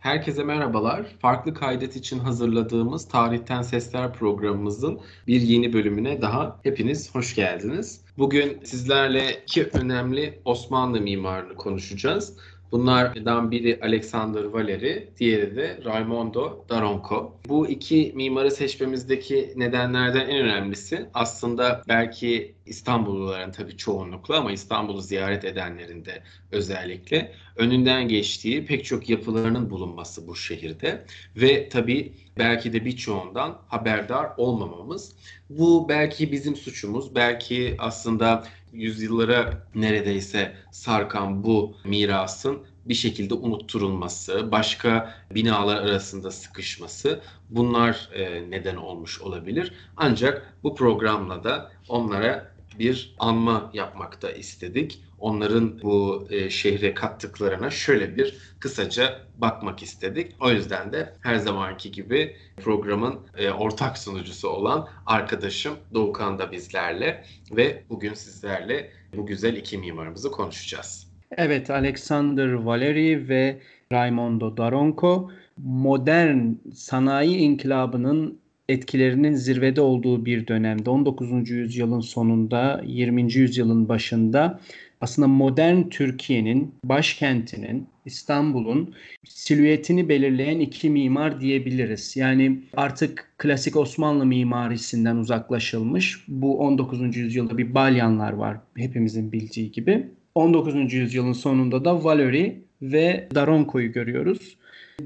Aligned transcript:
Herkese 0.00 0.44
merhabalar. 0.44 1.06
Farklı 1.18 1.54
kaydet 1.54 1.96
için 1.96 2.18
hazırladığımız 2.18 3.08
Tarihten 3.08 3.62
Sesler 3.62 4.12
programımızın 4.12 5.00
bir 5.26 5.40
yeni 5.40 5.72
bölümüne 5.72 6.22
daha 6.22 6.60
hepiniz 6.62 7.14
hoş 7.14 7.34
geldiniz. 7.34 8.00
Bugün 8.18 8.60
sizlerle 8.64 9.42
iki 9.42 9.64
önemli 9.64 10.38
Osmanlı 10.44 11.00
mimarını 11.00 11.54
konuşacağız. 11.54 12.36
Bunlardan 12.72 13.50
biri 13.50 13.78
Alexander 13.82 14.44
Valeri, 14.44 15.10
diğeri 15.18 15.56
de 15.56 15.80
Raimondo 15.84 16.64
Daronco. 16.68 17.36
Bu 17.48 17.68
iki 17.68 18.12
mimarı 18.14 18.50
seçmemizdeki 18.50 19.52
nedenlerden 19.56 20.28
en 20.28 20.38
önemlisi 20.44 21.06
aslında 21.14 21.82
belki 21.88 22.54
İstanbulluların 22.66 23.52
tabii 23.52 23.76
çoğunlukla 23.76 24.38
ama 24.38 24.52
İstanbul'u 24.52 25.00
ziyaret 25.00 25.44
edenlerin 25.44 26.04
de 26.04 26.22
özellikle 26.52 27.32
önünden 27.56 28.08
geçtiği 28.08 28.66
pek 28.66 28.84
çok 28.84 29.08
yapılarının 29.08 29.70
bulunması 29.70 30.26
bu 30.26 30.36
şehirde 30.36 31.04
ve 31.36 31.68
tabii 31.68 32.12
belki 32.38 32.72
de 32.72 32.84
birçoğundan 32.84 33.58
haberdar 33.68 34.30
olmamamız. 34.36 35.12
Bu 35.50 35.88
belki 35.88 36.32
bizim 36.32 36.56
suçumuz, 36.56 37.14
belki 37.14 37.74
aslında 37.78 38.44
yüzyıllara 38.72 39.66
neredeyse 39.74 40.56
sarkan 40.70 41.44
bu 41.44 41.76
mirasın 41.84 42.58
bir 42.84 42.94
şekilde 42.94 43.34
unutturulması, 43.34 44.52
başka 44.52 45.14
binalar 45.34 45.76
arasında 45.76 46.30
sıkışması 46.30 47.20
bunlar 47.50 48.08
e, 48.14 48.50
neden 48.50 48.76
olmuş 48.76 49.20
olabilir. 49.20 49.72
Ancak 49.96 50.54
bu 50.62 50.74
programla 50.74 51.44
da 51.44 51.72
onlara 51.88 52.52
bir 52.78 53.14
anma 53.18 53.70
yapmakta 53.74 54.30
istedik. 54.30 55.04
Onların 55.20 55.82
bu 55.82 56.26
e, 56.30 56.50
şehre 56.50 56.94
kattıklarına 56.94 57.70
şöyle 57.70 58.16
bir 58.16 58.34
kısaca 58.60 59.20
bakmak 59.38 59.82
istedik. 59.82 60.32
O 60.40 60.50
yüzden 60.50 60.92
de 60.92 61.14
her 61.20 61.36
zamanki 61.36 61.92
gibi 61.92 62.36
programın 62.56 63.20
e, 63.38 63.50
ortak 63.50 63.98
sunucusu 63.98 64.48
olan 64.48 64.88
arkadaşım 65.06 65.74
Doğukan 65.94 66.38
da 66.38 66.52
bizlerle 66.52 67.24
ve 67.56 67.82
bugün 67.90 68.14
sizlerle 68.14 68.90
bu 69.16 69.26
güzel 69.26 69.56
iki 69.56 69.78
mimarımızı 69.78 70.30
konuşacağız. 70.30 71.10
Evet, 71.36 71.70
Alexander 71.70 72.52
Valeri 72.52 73.28
ve 73.28 73.60
Raimondo 73.92 74.56
Daronco 74.56 75.30
modern 75.56 76.52
sanayi 76.74 77.36
inkılabının 77.36 78.40
etkilerinin 78.68 79.34
zirvede 79.34 79.80
olduğu 79.80 80.24
bir 80.24 80.46
dönemde 80.46 80.90
19. 80.90 81.50
yüzyılın 81.50 82.00
sonunda 82.00 82.82
20. 82.86 83.32
yüzyılın 83.32 83.88
başında 83.88 84.60
aslında 85.00 85.28
modern 85.28 85.88
Türkiye'nin 85.88 86.74
başkentinin 86.84 87.88
İstanbul'un 88.04 88.94
silüetini 89.24 90.08
belirleyen 90.08 90.60
iki 90.60 90.90
mimar 90.90 91.40
diyebiliriz. 91.40 92.16
Yani 92.16 92.58
artık 92.76 93.28
klasik 93.38 93.76
Osmanlı 93.76 94.26
mimarisinden 94.26 95.16
uzaklaşılmış. 95.16 96.24
Bu 96.28 96.58
19. 96.58 97.16
yüzyılda 97.16 97.58
bir 97.58 97.74
Balyanlar 97.74 98.32
var 98.32 98.56
hepimizin 98.76 99.32
bildiği 99.32 99.72
gibi. 99.72 100.06
19. 100.34 100.92
yüzyılın 100.92 101.32
sonunda 101.32 101.84
da 101.84 102.04
Valery 102.04 102.52
ve 102.82 103.28
Daronco'yu 103.34 103.92
görüyoruz. 103.92 104.56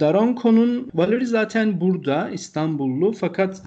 Daronco'nun 0.00 0.90
Valery 0.94 1.26
zaten 1.26 1.80
burada 1.80 2.30
İstanbullu 2.30 3.12
fakat 3.12 3.62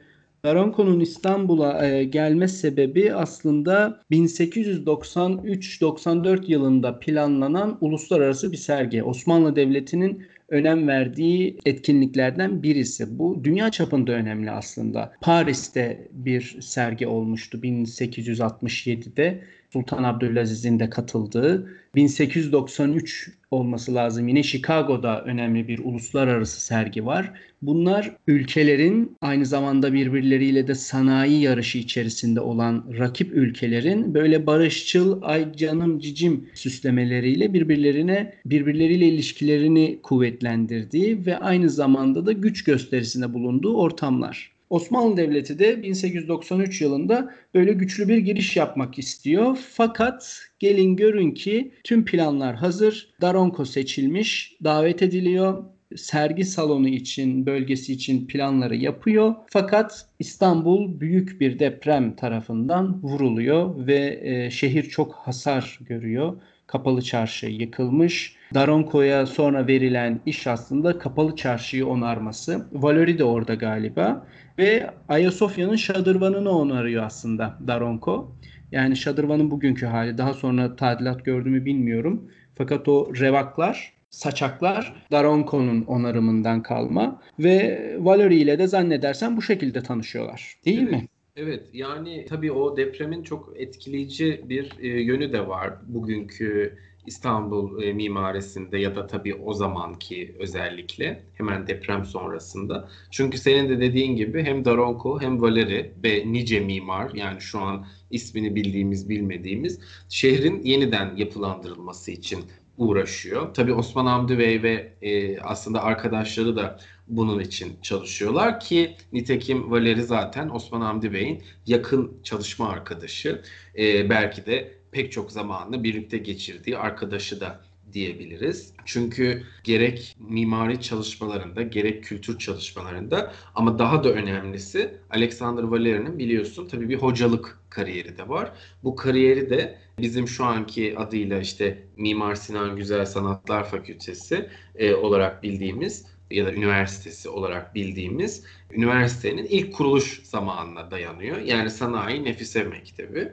Daronco'nun 0.48 1.00
İstanbul'a 1.00 1.88
e, 1.88 2.04
gelme 2.04 2.48
sebebi 2.48 3.14
aslında 3.14 4.02
1893-94 4.12 6.52
yılında 6.52 7.00
planlanan 7.00 7.78
uluslararası 7.82 8.52
bir 8.52 8.58
sergi. 8.58 9.04
Osmanlı 9.04 9.56
Devleti'nin 9.56 10.24
önem 10.50 10.88
verdiği 10.88 11.58
etkinliklerden 11.66 12.64
birisi. 12.64 13.20
Bu 13.20 13.44
dünya 13.44 13.72
çapında 13.72 14.12
önemli 14.12 14.52
aslında. 14.52 15.14
Paris'te 15.22 16.08
bir 16.12 16.58
sergi 16.62 17.08
olmuştu 17.08 17.58
1867'de. 17.58 19.44
Sultan 19.74 20.04
Abdülaziz'in 20.04 20.80
de 20.80 20.90
katıldığı 20.90 21.70
1893 21.96 23.30
olması 23.52 23.96
lazım. 23.96 24.28
Yine 24.28 24.44
Chicago'da 24.44 25.24
önemli 25.24 25.68
bir 25.68 25.80
uluslararası 25.80 26.62
sergi 26.62 27.06
var. 27.06 27.34
Bunlar 27.62 28.16
ülkelerin 28.28 29.18
aynı 29.22 29.46
zamanda 29.46 29.94
birbirleriyle 29.94 30.68
de 30.68 30.76
sanayi 30.76 31.42
yarışı 31.42 31.78
içerisinde 31.78 32.42
olan 32.42 32.86
rakip 32.98 33.34
ülkelerin 33.34 34.14
böyle 34.14 34.48
barışçıl 34.48 35.22
ay 35.22 35.54
canım 35.54 36.00
cicim 36.00 36.50
süslemeleriyle 36.54 37.54
birbirlerine 37.54 38.34
birbirleriyle 38.46 39.08
ilişkilerini 39.08 40.00
kuvvetlendirdiği 40.04 41.26
ve 41.26 41.38
aynı 41.38 41.70
zamanda 41.70 42.26
da 42.26 42.32
güç 42.32 42.64
gösterisinde 42.64 43.34
bulunduğu 43.34 43.78
ortamlar. 43.78 44.57
Osmanlı 44.70 45.18
Devleti 45.18 45.60
de 45.60 45.84
1893 45.84 46.82
yılında 46.82 47.34
böyle 47.54 47.74
güçlü 47.74 48.08
bir 48.08 48.18
giriş 48.18 48.56
yapmak 48.58 49.00
istiyor. 49.00 49.58
Fakat 49.70 50.40
gelin 50.60 50.96
görün 50.96 51.32
ki 51.32 51.72
tüm 51.84 52.06
planlar 52.06 52.56
hazır. 52.56 53.10
Daronco 53.22 53.66
seçilmiş, 53.66 54.58
davet 54.64 55.02
ediliyor. 55.02 55.64
Sergi 55.96 56.46
salonu 56.46 56.88
için, 56.88 57.46
bölgesi 57.46 57.94
için 57.94 58.28
planları 58.28 58.76
yapıyor. 58.76 59.36
Fakat 59.50 60.06
İstanbul 60.20 61.00
büyük 61.00 61.42
bir 61.42 61.60
deprem 61.60 62.16
tarafından 62.16 63.04
vuruluyor 63.04 63.88
ve 63.88 64.20
e, 64.24 64.52
şehir 64.52 64.84
çok 64.84 65.14
hasar 65.14 65.80
görüyor. 65.82 66.42
Kapalı 66.68 67.02
çarşı 67.02 67.46
yıkılmış. 67.46 68.37
Daronco'ya 68.54 69.26
sonra 69.26 69.68
verilen 69.68 70.20
iş 70.26 70.48
aslında 70.48 71.00
kapalı 71.00 71.36
çarşıyı 71.36 71.88
onarması. 71.88 72.66
Valery 72.72 73.18
de 73.18 73.24
orada 73.24 73.54
galiba. 73.54 74.28
Ve 74.58 74.90
Ayasofya'nın 75.10 75.76
şadırvanını 75.76 76.50
onarıyor 76.50 77.04
aslında 77.04 77.58
Daronco. 77.68 78.32
Yani 78.72 78.96
şadırvanın 78.96 79.52
bugünkü 79.52 79.86
hali. 79.86 80.18
Daha 80.18 80.34
sonra 80.34 80.76
tadilat 80.76 81.26
gördüğümü 81.26 81.66
bilmiyorum. 81.66 82.32
Fakat 82.56 82.88
o 82.88 83.16
revaklar, 83.20 83.94
saçaklar 84.10 84.94
Daronco'nun 85.12 85.82
onarımından 85.82 86.64
kalma. 86.64 87.22
Ve 87.40 87.96
Valery 88.00 88.42
ile 88.42 88.60
de 88.60 88.68
zannedersem 88.68 89.38
bu 89.38 89.42
şekilde 89.42 89.84
tanışıyorlar. 89.84 90.58
Değil 90.66 90.82
evet. 90.82 90.92
mi? 90.92 91.08
Evet 91.36 91.64
yani 91.74 92.26
tabii 92.30 92.52
o 92.52 92.78
depremin 92.78 93.24
çok 93.24 93.54
etkileyici 93.56 94.42
bir 94.50 94.72
e, 94.80 94.88
yönü 94.88 95.34
de 95.34 95.48
var 95.48 95.74
bugünkü 95.88 96.78
İstanbul 97.08 97.84
e, 97.84 97.94
mimarisinde 97.94 98.78
ya 98.78 98.96
da 98.96 99.08
tabii 99.08 99.36
o 99.36 99.54
zamanki 99.54 100.36
özellikle 100.40 101.24
hemen 101.34 101.68
deprem 101.68 102.06
sonrasında. 102.06 102.90
Çünkü 103.12 103.38
senin 103.38 103.70
de 103.70 103.80
dediğin 103.80 104.16
gibi 104.16 104.44
hem 104.44 104.66
Daronco 104.66 105.22
hem 105.22 105.42
Valeri 105.42 105.94
ve 106.04 106.24
nice 106.26 106.60
mimar 106.60 107.14
yani 107.14 107.42
şu 107.42 107.60
an 107.60 107.88
ismini 108.12 108.56
bildiğimiz 108.56 109.10
bilmediğimiz 109.10 109.80
şehrin 110.10 110.62
yeniden 110.64 111.16
yapılandırılması 111.16 112.12
için 112.12 112.46
uğraşıyor. 112.78 113.54
Tabii 113.54 113.74
Osman 113.74 114.06
Hamdi 114.06 114.40
Bey 114.40 114.64
ve 114.64 114.94
e, 115.02 115.40
aslında 115.40 115.84
arkadaşları 115.84 116.56
da 116.56 116.80
bunun 117.08 117.40
için 117.40 117.78
çalışıyorlar 117.82 118.60
ki 118.60 118.96
nitekim 119.14 119.72
Valeri 119.72 120.04
zaten 120.04 120.50
Osman 120.50 120.82
Hamdi 120.82 121.14
Bey'in 121.14 121.44
yakın 121.66 122.22
çalışma 122.24 122.70
arkadaşı. 122.70 123.42
E, 123.78 124.10
belki 124.10 124.46
de 124.46 124.77
pek 124.92 125.12
çok 125.12 125.32
zamanını 125.32 125.84
birlikte 125.84 126.18
geçirdiği 126.18 126.78
arkadaşı 126.78 127.42
da 127.42 127.62
diyebiliriz. 127.94 128.74
Çünkü 128.86 129.44
gerek 129.64 130.16
mimari 130.20 130.82
çalışmalarında 130.82 131.62
gerek 131.62 132.04
kültür 132.04 132.40
çalışmalarında 132.40 133.34
ama 133.56 133.80
daha 133.80 134.04
da 134.04 134.10
önemlisi 134.10 134.98
Alexander 135.10 135.64
Valeri'nin 135.64 136.20
biliyorsun 136.20 136.68
tabii 136.68 136.90
bir 136.90 136.98
hocalık 136.98 137.60
kariyeri 137.70 138.18
de 138.18 138.30
var. 138.30 138.52
Bu 138.84 138.96
kariyeri 138.96 139.50
de 139.50 139.78
bizim 140.00 140.28
şu 140.28 140.46
anki 140.46 140.98
adıyla 140.98 141.40
işte 141.40 141.84
Mimar 141.98 142.36
Sinan 142.36 142.76
Güzel 142.76 143.06
Sanatlar 143.06 143.70
Fakültesi 143.70 144.50
e, 144.76 144.94
olarak 144.94 145.44
bildiğimiz 145.44 146.06
ya 146.32 146.46
da 146.46 146.54
üniversitesi 146.54 147.30
olarak 147.30 147.76
bildiğimiz 147.76 148.44
üniversitenin 148.72 149.46
ilk 149.46 149.74
kuruluş 149.74 150.22
zamanına 150.24 150.92
dayanıyor. 150.92 151.38
Yani 151.38 151.70
Sanayi 151.70 152.24
Nefise 152.24 152.64
Mektebi. 152.64 153.32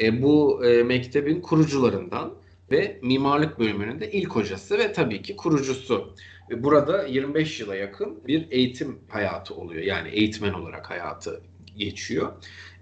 E, 0.00 0.22
bu 0.22 0.64
e, 0.64 0.82
mektebin 0.82 1.40
kurucularından 1.40 2.34
ve 2.70 2.98
mimarlık 3.02 3.58
bölümünün 3.58 4.00
de 4.00 4.12
ilk 4.12 4.30
hocası 4.30 4.78
ve 4.78 4.92
tabii 4.92 5.22
ki 5.22 5.36
kurucusu. 5.36 6.14
Ve 6.50 6.64
burada 6.64 7.06
25 7.06 7.60
yıla 7.60 7.76
yakın 7.76 8.26
bir 8.26 8.46
eğitim 8.50 8.98
hayatı 9.08 9.54
oluyor. 9.54 9.82
Yani 9.82 10.08
eğitmen 10.08 10.52
olarak 10.52 10.90
hayatı 10.90 11.42
geçiyor. 11.76 12.32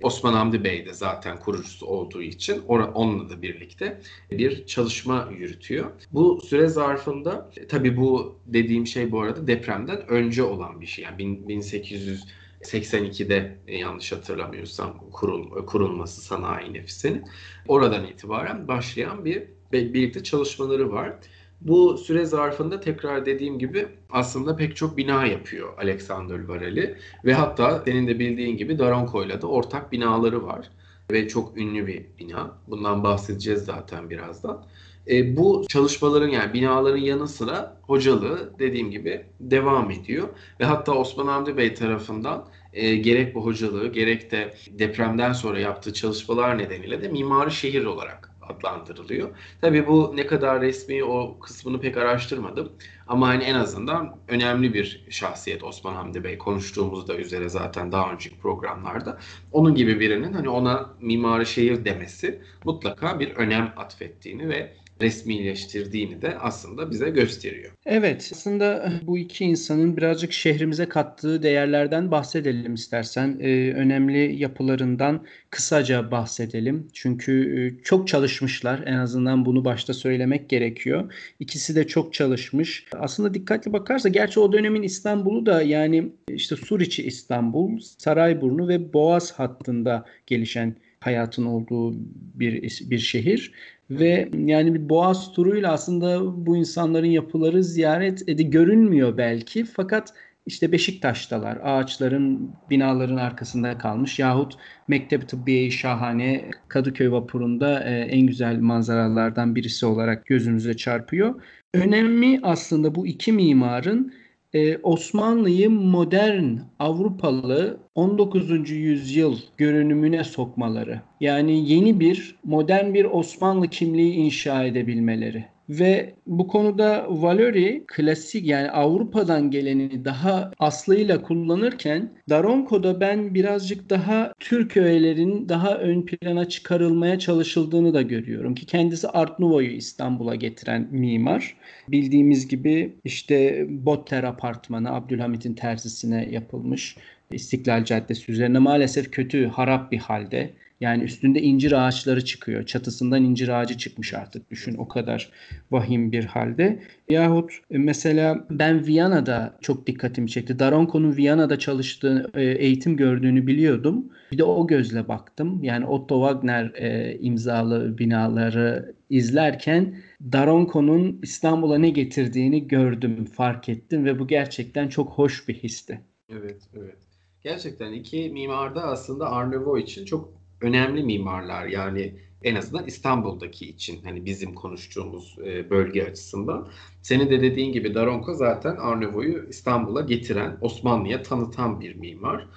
Osman 0.03 0.33
Hamdi 0.33 0.65
Bey 0.65 0.87
de 0.87 0.93
zaten 0.93 1.39
kurucusu 1.41 1.87
olduğu 1.87 2.23
için 2.23 2.63
onunla 2.69 3.31
da 3.31 3.43
birlikte 3.43 4.01
bir 4.31 4.67
çalışma 4.67 5.29
yürütüyor. 5.39 5.91
Bu 6.13 6.41
süre 6.41 6.69
zarfında 6.69 7.51
e, 7.57 7.67
tabii 7.67 7.97
bu 7.97 8.39
dediğim 8.47 8.87
şey 8.87 9.13
bu 9.13 9.21
arada 9.21 9.47
depremden 9.47 10.09
önce 10.09 10.43
olan 10.43 10.81
bir 10.81 10.87
şey. 10.87 11.05
Yani 11.05 11.19
1800 11.49 12.25
82'de 12.63 13.59
e, 13.67 13.79
yanlış 13.79 14.13
hatırlamıyorsam 14.13 14.99
kurul, 15.13 15.67
kurulması 15.67 16.21
sanayi 16.21 16.73
nefisinin 16.73 17.25
oradan 17.69 18.07
itibaren 18.07 18.69
başlayan 18.69 19.25
bir 19.25 19.43
birlikte 19.73 20.23
çalışmaları 20.23 20.93
var. 20.93 21.13
Bu 21.61 21.99
süre 21.99 22.25
zarfında 22.25 22.81
tekrar 22.81 23.27
dediğim 23.27 23.59
gibi 23.59 23.89
aslında 24.11 24.57
pek 24.57 24.77
çok 24.77 24.97
bina 24.97 25.27
yapıyor 25.27 25.79
Alexander 25.79 26.45
Vareli 26.45 26.97
ve 27.25 27.35
hatta 27.35 27.83
senin 27.85 28.07
de 28.07 28.19
bildiğin 28.19 28.57
gibi 28.57 28.79
Daronco'yla 28.79 29.43
da 29.43 29.47
ortak 29.47 29.93
binaları 29.93 30.47
var 30.47 30.71
ve 31.11 31.29
çok 31.29 31.57
ünlü 31.57 31.87
bir 31.87 32.07
bina. 32.19 32.59
Bundan 32.69 33.05
bahsedeceğiz 33.05 33.65
zaten 33.65 34.11
birazdan. 34.11 34.65
E, 35.09 35.37
bu 35.37 35.65
çalışmaların 35.69 36.29
yani 36.29 36.55
binaların 36.55 36.99
yanı 36.99 37.29
sıra 37.29 37.77
hocalığı 37.83 38.59
dediğim 38.59 38.91
gibi 38.91 39.27
devam 39.41 39.91
ediyor. 39.91 40.29
Ve 40.61 40.65
hatta 40.65 40.93
Osman 40.93 41.27
Hamdi 41.27 41.57
Bey 41.57 41.75
tarafından 41.75 42.49
e, 42.73 42.97
gerek 42.97 43.35
bu 43.35 43.45
hocalığı 43.45 43.93
gerek 43.93 44.31
de 44.31 44.55
depremden 44.71 45.33
sonra 45.33 45.61
yaptığı 45.61 45.93
çalışmalar 45.93 46.59
nedeniyle 46.59 47.03
de 47.03 47.09
mimari 47.09 47.51
şehir 47.51 47.85
olarak 47.85 48.29
adlandırılıyor. 48.49 49.29
Tabii 49.61 49.87
bu 49.87 50.13
ne 50.17 50.27
kadar 50.27 50.61
resmi 50.61 51.05
o 51.05 51.39
kısmını 51.39 51.81
pek 51.81 51.97
araştırmadım. 51.97 52.73
Ama 53.09 53.29
hani 53.29 53.45
en 53.45 53.55
azından 53.55 54.17
önemli 54.29 54.75
bir 54.75 55.05
şahsiyet 55.11 55.65
Osman 55.65 55.95
Hamdi 55.95 56.25
Bey 56.25 56.39
konuştuğumuzda 56.39 57.17
üzere 57.17 57.49
zaten 57.49 57.93
daha 57.93 58.13
önceki 58.13 58.39
programlarda. 58.39 59.19
Onun 59.53 59.75
gibi 59.75 60.01
birinin 60.01 60.33
hani 60.33 60.49
ona 60.49 60.91
mimari 61.01 61.47
şehir 61.47 61.85
demesi 61.85 62.43
mutlaka 62.65 63.21
bir 63.21 63.31
önem 63.31 63.73
atfettiğini 63.77 64.49
ve 64.49 64.73
resmileştirdiğini 65.01 66.23
de 66.23 66.39
aslında 66.39 66.91
bize 66.91 67.11
gösteriyor. 67.11 67.73
Evet, 67.87 68.31
aslında 68.33 68.93
bu 69.03 69.19
iki 69.19 69.45
insanın 69.45 69.97
birazcık 69.97 70.33
şehrimize 70.33 70.89
kattığı 70.89 71.43
değerlerden 71.43 72.11
bahsedelim 72.11 72.75
istersen. 72.75 73.39
Ee, 73.41 73.73
önemli 73.73 74.37
yapılarından 74.37 75.27
kısaca 75.51 76.11
bahsedelim. 76.11 76.89
Çünkü 76.93 77.33
e, 77.59 77.83
çok 77.83 78.09
çalışmışlar. 78.09 78.83
En 78.87 78.97
azından 78.97 79.45
bunu 79.45 79.65
başta 79.65 79.95
söylemek 79.95 80.49
gerekiyor. 80.49 81.13
İkisi 81.41 81.77
de 81.77 81.87
çok 81.87 82.15
çalışmış. 82.15 82.85
Aslında 82.93 83.35
dikkatli 83.35 83.73
bakarsa 83.73 84.09
gerçi 84.09 84.41
o 84.41 84.53
dönemin 84.53 84.83
İstanbul'u 84.83 85.47
da 85.47 85.63
yani 85.63 86.13
işte 86.29 86.57
Suriçi 86.57 87.07
İstanbul, 87.07 87.81
Sarayburnu 87.99 88.69
ve 88.69 88.93
Boğaz 88.93 89.33
hattında 89.33 90.05
gelişen 90.27 90.75
hayatın 91.01 91.45
olduğu 91.45 91.95
bir 92.35 92.63
bir 92.91 92.99
şehir 92.99 93.53
ve 93.91 94.29
yani 94.47 94.75
bir 94.75 94.89
boğaz 94.89 95.33
turuyla 95.33 95.73
aslında 95.73 96.37
bu 96.47 96.57
insanların 96.57 97.07
yapıları 97.07 97.65
ziyaret 97.65 98.29
edi 98.29 98.51
görünmüyor 98.51 99.17
belki 99.17 99.65
fakat 99.65 100.15
işte 100.49 100.73
Beşiktaş'talar. 100.73 101.59
Ağaçların, 101.63 102.51
binaların 102.71 103.17
arkasında 103.17 103.79
kalmış. 103.79 104.19
Yahut 104.19 104.55
Mektep 104.89 105.29
Tıbbiye 105.29 105.71
Şahane 105.71 106.51
Kadıköy 106.69 107.11
vapurunda 107.11 107.85
e, 107.85 108.01
en 108.01 108.27
güzel 108.27 108.59
manzaralardan 108.59 109.55
birisi 109.55 109.87
olarak 109.87 110.27
gözümüze 110.27 110.77
çarpıyor. 110.77 111.43
Önemli 111.75 112.41
aslında 112.43 112.95
bu 112.95 113.07
iki 113.07 113.33
mimarın 113.33 114.13
e, 114.53 114.79
Osmanlı'yı 114.79 115.71
modern 115.71 116.57
Avrupalı 116.79 117.81
19. 117.95 118.71
yüzyıl 118.71 119.37
görünümüne 119.57 120.25
sokmaları. 120.25 121.01
Yani 121.21 121.73
yeni 121.73 122.01
bir 122.01 122.37
modern 122.45 122.95
bir 122.95 123.05
Osmanlı 123.05 123.69
kimliği 123.69 124.13
inşa 124.15 124.65
edebilmeleri. 124.65 125.45
Ve 125.69 126.15
bu 126.27 126.49
konuda 126.49 127.07
Valery 127.09 127.83
klasik 127.87 128.47
yani 128.47 128.71
Avrupa'dan 128.71 129.51
geleni 129.51 130.05
daha 130.05 130.51
aslıyla 130.59 131.23
kullanırken 131.23 132.13
Daronco'da 132.29 133.01
ben 133.01 133.35
birazcık 133.35 133.91
daha 133.91 134.33
Türk 134.39 134.77
öğelerin 134.77 135.49
daha 135.49 135.75
ön 135.75 136.03
plana 136.03 136.49
çıkarılmaya 136.49 137.19
çalışıldığını 137.19 137.95
da 137.95 138.03
görüyorum 138.03 138.55
ki 138.55 138.67
kendisi 138.67 139.09
Art 139.09 139.39
Nouveau'yu 139.39 139.71
İstanbul'a 139.71 140.35
getiren 140.35 140.89
mimar. 140.91 141.57
Bildiğimiz 141.89 142.49
gibi 142.49 142.97
işte 143.05 143.67
Botter 143.69 144.25
Apartmanı 144.25 144.95
Abdülhamit'in 144.95 145.55
terzisine 145.55 146.29
yapılmış. 146.31 146.97
İstiklal 147.33 147.85
Caddesi 147.85 148.33
üzerine 148.33 148.59
maalesef 148.59 149.11
kötü, 149.11 149.47
harap 149.47 149.93
bir 149.93 149.99
halde. 149.99 150.51
Yani 150.81 151.03
üstünde 151.03 151.43
incir 151.43 151.73
ağaçları 151.73 152.25
çıkıyor. 152.25 152.67
Çatısından 152.67 153.25
incir 153.25 153.49
ağacı 153.49 153.79
çıkmış 153.79 154.15
artık 154.15 154.51
düşün 154.51 154.75
o 154.75 154.89
kadar 154.89 155.31
vahim 155.71 156.13
bir 156.13 156.25
halde. 156.25 156.83
Yahut 157.11 157.53
e, 157.71 157.79
mesela 157.79 158.47
ben 158.51 158.87
Viyana'da 158.87 159.59
çok 159.61 159.87
dikkatimi 159.87 160.31
çekti. 160.31 160.59
Daronco'nun 160.59 161.17
Viyana'da 161.17 161.59
çalıştığı, 161.59 162.31
e, 162.35 162.43
eğitim 162.43 162.97
gördüğünü 162.97 163.47
biliyordum. 163.47 164.13
Bir 164.33 164.39
de 164.39 164.45
o 164.45 164.67
gözle 164.67 165.09
baktım. 165.09 165.65
Yani 165.65 165.87
Otto 165.87 166.29
Wagner 166.29 166.65
e, 166.75 167.19
imzalı 167.21 167.99
binaları 167.99 168.95
izlerken 169.11 169.97
Daronco'nun 170.33 171.19
İstanbul'a 171.23 171.79
ne 171.79 171.91
getirdiğini 171.91 172.69
gördüm, 172.69 173.25
fark 173.25 173.69
ettim 173.69 174.05
ve 174.05 174.19
bu 174.19 174.27
gerçekten 174.27 174.89
çok 174.89 175.13
hoş 175.13 175.49
bir 175.49 175.55
histi. 175.55 176.01
Evet, 176.29 176.63
evet. 176.77 176.97
Gerçekten 177.43 177.93
iki 177.93 178.31
mimarda 178.31 178.83
aslında 178.83 179.31
Art 179.31 179.55
Nouveau 179.55 179.79
için 179.79 180.05
çok 180.05 180.38
önemli 180.61 181.03
mimarlar 181.03 181.67
yani 181.67 182.15
en 182.43 182.55
azından 182.55 182.87
İstanbul'daki 182.87 183.69
için 183.69 184.03
hani 184.05 184.25
bizim 184.25 184.55
konuştuğumuz 184.55 185.37
e, 185.47 185.71
bölge 185.71 186.05
açısından. 186.05 186.69
Senin 187.03 187.31
de 187.31 187.41
dediğin 187.41 187.73
gibi 187.73 187.95
Daronco 187.95 188.35
zaten 188.35 188.77
Arnavut'u 188.77 189.49
İstanbul'a 189.49 190.01
getiren, 190.01 190.59
Osmanlı'ya 190.61 191.23
tanıtan 191.23 191.81
bir 191.81 191.95
mimar. 191.95 192.49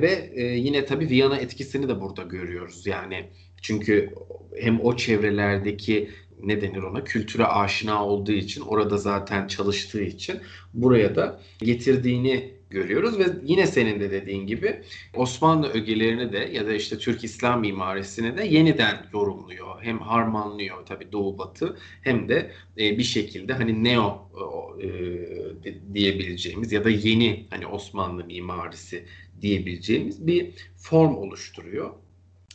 Ve 0.00 0.30
e, 0.34 0.42
yine 0.42 0.84
tabii 0.84 1.08
Viyana 1.10 1.36
etkisini 1.36 1.88
de 1.88 2.00
burada 2.00 2.22
görüyoruz. 2.22 2.86
Yani 2.86 3.30
çünkü 3.62 4.14
hem 4.60 4.80
o 4.80 4.96
çevrelerdeki 4.96 6.10
ne 6.42 6.62
denir 6.62 6.82
ona 6.82 7.04
kültüre 7.04 7.46
aşina 7.46 8.06
olduğu 8.06 8.32
için 8.32 8.60
orada 8.60 8.96
zaten 8.96 9.46
çalıştığı 9.46 10.02
için 10.02 10.40
buraya 10.74 11.16
da 11.16 11.40
getirdiğini 11.58 12.59
görüyoruz 12.70 13.18
ve 13.18 13.24
yine 13.42 13.66
senin 13.66 14.00
de 14.00 14.10
dediğin 14.10 14.46
gibi 14.46 14.80
Osmanlı 15.14 15.68
ögelerini 15.68 16.32
de 16.32 16.38
ya 16.38 16.66
da 16.66 16.72
işte 16.72 16.98
Türk 16.98 17.24
İslam 17.24 17.60
mimarisini 17.60 18.36
de 18.36 18.46
yeniden 18.46 19.06
yorumluyor. 19.12 19.82
Hem 19.82 19.98
harmanlıyor 19.98 20.86
tabi 20.86 21.12
Doğu 21.12 21.38
Batı 21.38 21.76
hem 22.02 22.28
de 22.28 22.50
e, 22.78 22.98
bir 22.98 23.02
şekilde 23.02 23.52
hani 23.52 23.84
neo 23.84 24.30
e, 24.82 24.88
diyebileceğimiz 25.94 26.72
ya 26.72 26.84
da 26.84 26.90
yeni 26.90 27.46
hani 27.50 27.66
Osmanlı 27.66 28.24
mimarisi 28.24 29.04
diyebileceğimiz 29.40 30.26
bir 30.26 30.50
form 30.76 31.16
oluşturuyor. 31.16 31.90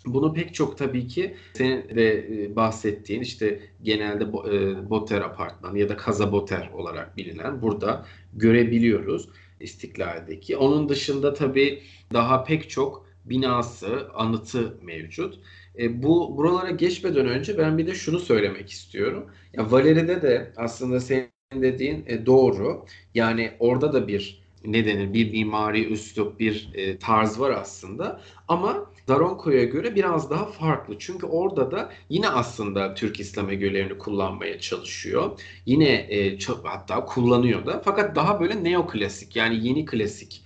Bunu 0.06 0.34
pek 0.34 0.54
çok 0.54 0.78
tabii 0.78 1.08
ki 1.08 1.36
senin 1.54 1.96
de 1.96 2.28
e, 2.44 2.56
bahsettiğin 2.56 3.22
işte 3.22 3.60
genelde 3.84 4.24
e, 4.24 4.90
Boter 4.90 5.22
apartmanı 5.22 5.80
ya 5.80 5.90
da 5.90 5.98
Kaza 5.98 6.32
Boter 6.32 6.70
olarak 6.74 7.18
bilinen 7.18 7.62
burada 7.62 8.06
görebiliyoruz. 8.34 9.30
İstiklal'deki. 9.60 10.58
Onun 10.58 10.90
dışında 10.90 11.34
tabii 11.34 11.84
daha 12.14 12.44
pek 12.44 12.70
çok 12.70 13.06
binası, 13.26 14.10
anıtı 14.14 14.78
mevcut. 14.82 15.40
E, 15.80 16.04
bu 16.04 16.38
buralara 16.38 16.70
geçmeden 16.72 17.28
önce 17.28 17.58
ben 17.58 17.78
bir 17.78 17.88
de 17.88 17.94
şunu 17.96 18.20
söylemek 18.20 18.70
istiyorum. 18.70 19.32
Ya 19.54 19.72
Valeri'de 19.72 20.22
de 20.22 20.54
aslında 20.58 21.00
senin 21.00 21.30
dediğin 21.54 22.04
e, 22.08 22.26
doğru. 22.26 22.86
Yani 23.14 23.52
orada 23.60 23.94
da 23.94 24.08
bir 24.08 24.45
ne 24.68 24.86
denir 24.86 25.14
bir 25.14 25.32
mimari 25.32 25.86
üslup, 25.86 26.40
bir 26.40 26.70
e, 26.74 26.98
tarz 26.98 27.40
var 27.40 27.52
aslında. 27.52 28.22
Ama 28.48 28.86
Daronco'ya 29.08 29.64
göre 29.64 29.96
biraz 29.96 30.30
daha 30.30 30.46
farklı. 30.46 30.96
Çünkü 31.00 31.26
orada 31.26 31.72
da 31.72 31.92
yine 32.10 32.30
aslında 32.30 32.94
Türk 32.94 33.20
İslam 33.20 33.50
ögelerini 33.50 33.98
kullanmaya 33.98 34.60
çalışıyor. 34.60 35.40
Yine 35.66 35.90
e, 35.90 36.40
hatta 36.64 37.06
kullanıyor 37.06 37.66
da. 37.66 37.82
Fakat 37.86 38.16
daha 38.16 38.40
böyle 38.40 38.64
neoklasik 38.64 39.36
yani 39.36 39.68
yeni 39.68 39.86
klasik 39.86 40.44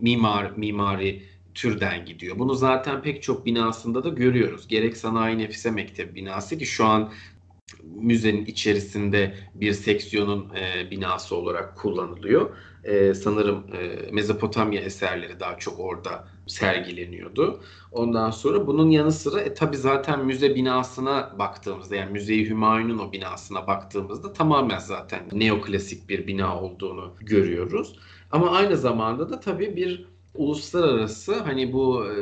mimar 0.00 0.50
mimari 0.56 1.22
türden 1.54 2.04
gidiyor. 2.04 2.38
Bunu 2.38 2.54
zaten 2.54 3.02
pek 3.02 3.22
çok 3.22 3.46
binasında 3.46 4.04
da 4.04 4.08
görüyoruz. 4.08 4.68
Gerek 4.68 4.96
Sanayi 4.96 5.38
Nefise 5.38 5.70
Mektebi 5.70 6.14
binası 6.14 6.58
ki 6.58 6.66
şu 6.66 6.84
an 6.84 7.12
müzenin 7.84 8.44
içerisinde 8.44 9.34
bir 9.54 9.72
seksiyonun 9.72 10.50
e, 10.54 10.90
binası 10.90 11.36
olarak 11.36 11.76
kullanılıyor. 11.76 12.56
E, 12.84 13.14
sanırım 13.14 13.64
e, 13.72 14.10
Mezopotamya 14.12 14.80
eserleri 14.80 15.40
daha 15.40 15.58
çok 15.58 15.80
orada 15.80 16.28
sergileniyordu. 16.46 17.60
Ondan 17.92 18.30
sonra 18.30 18.66
bunun 18.66 18.90
yanı 18.90 19.12
sıra 19.12 19.40
e, 19.40 19.54
tabi 19.54 19.76
zaten 19.76 20.24
müze 20.24 20.54
binasına 20.54 21.38
baktığımızda 21.38 21.96
yani 21.96 22.12
Müze-i 22.12 22.48
Hümayun'un 22.50 22.98
o 22.98 23.12
binasına 23.12 23.66
baktığımızda 23.66 24.32
tamamen 24.32 24.78
zaten 24.78 25.20
neoklasik 25.32 26.08
bir 26.08 26.26
bina 26.26 26.60
olduğunu 26.60 27.14
görüyoruz. 27.20 27.96
Ama 28.30 28.50
aynı 28.50 28.76
zamanda 28.76 29.30
da 29.30 29.40
tabi 29.40 29.76
bir 29.76 30.06
uluslararası 30.34 31.34
hani 31.40 31.72
bu 31.72 32.06
e, 32.06 32.12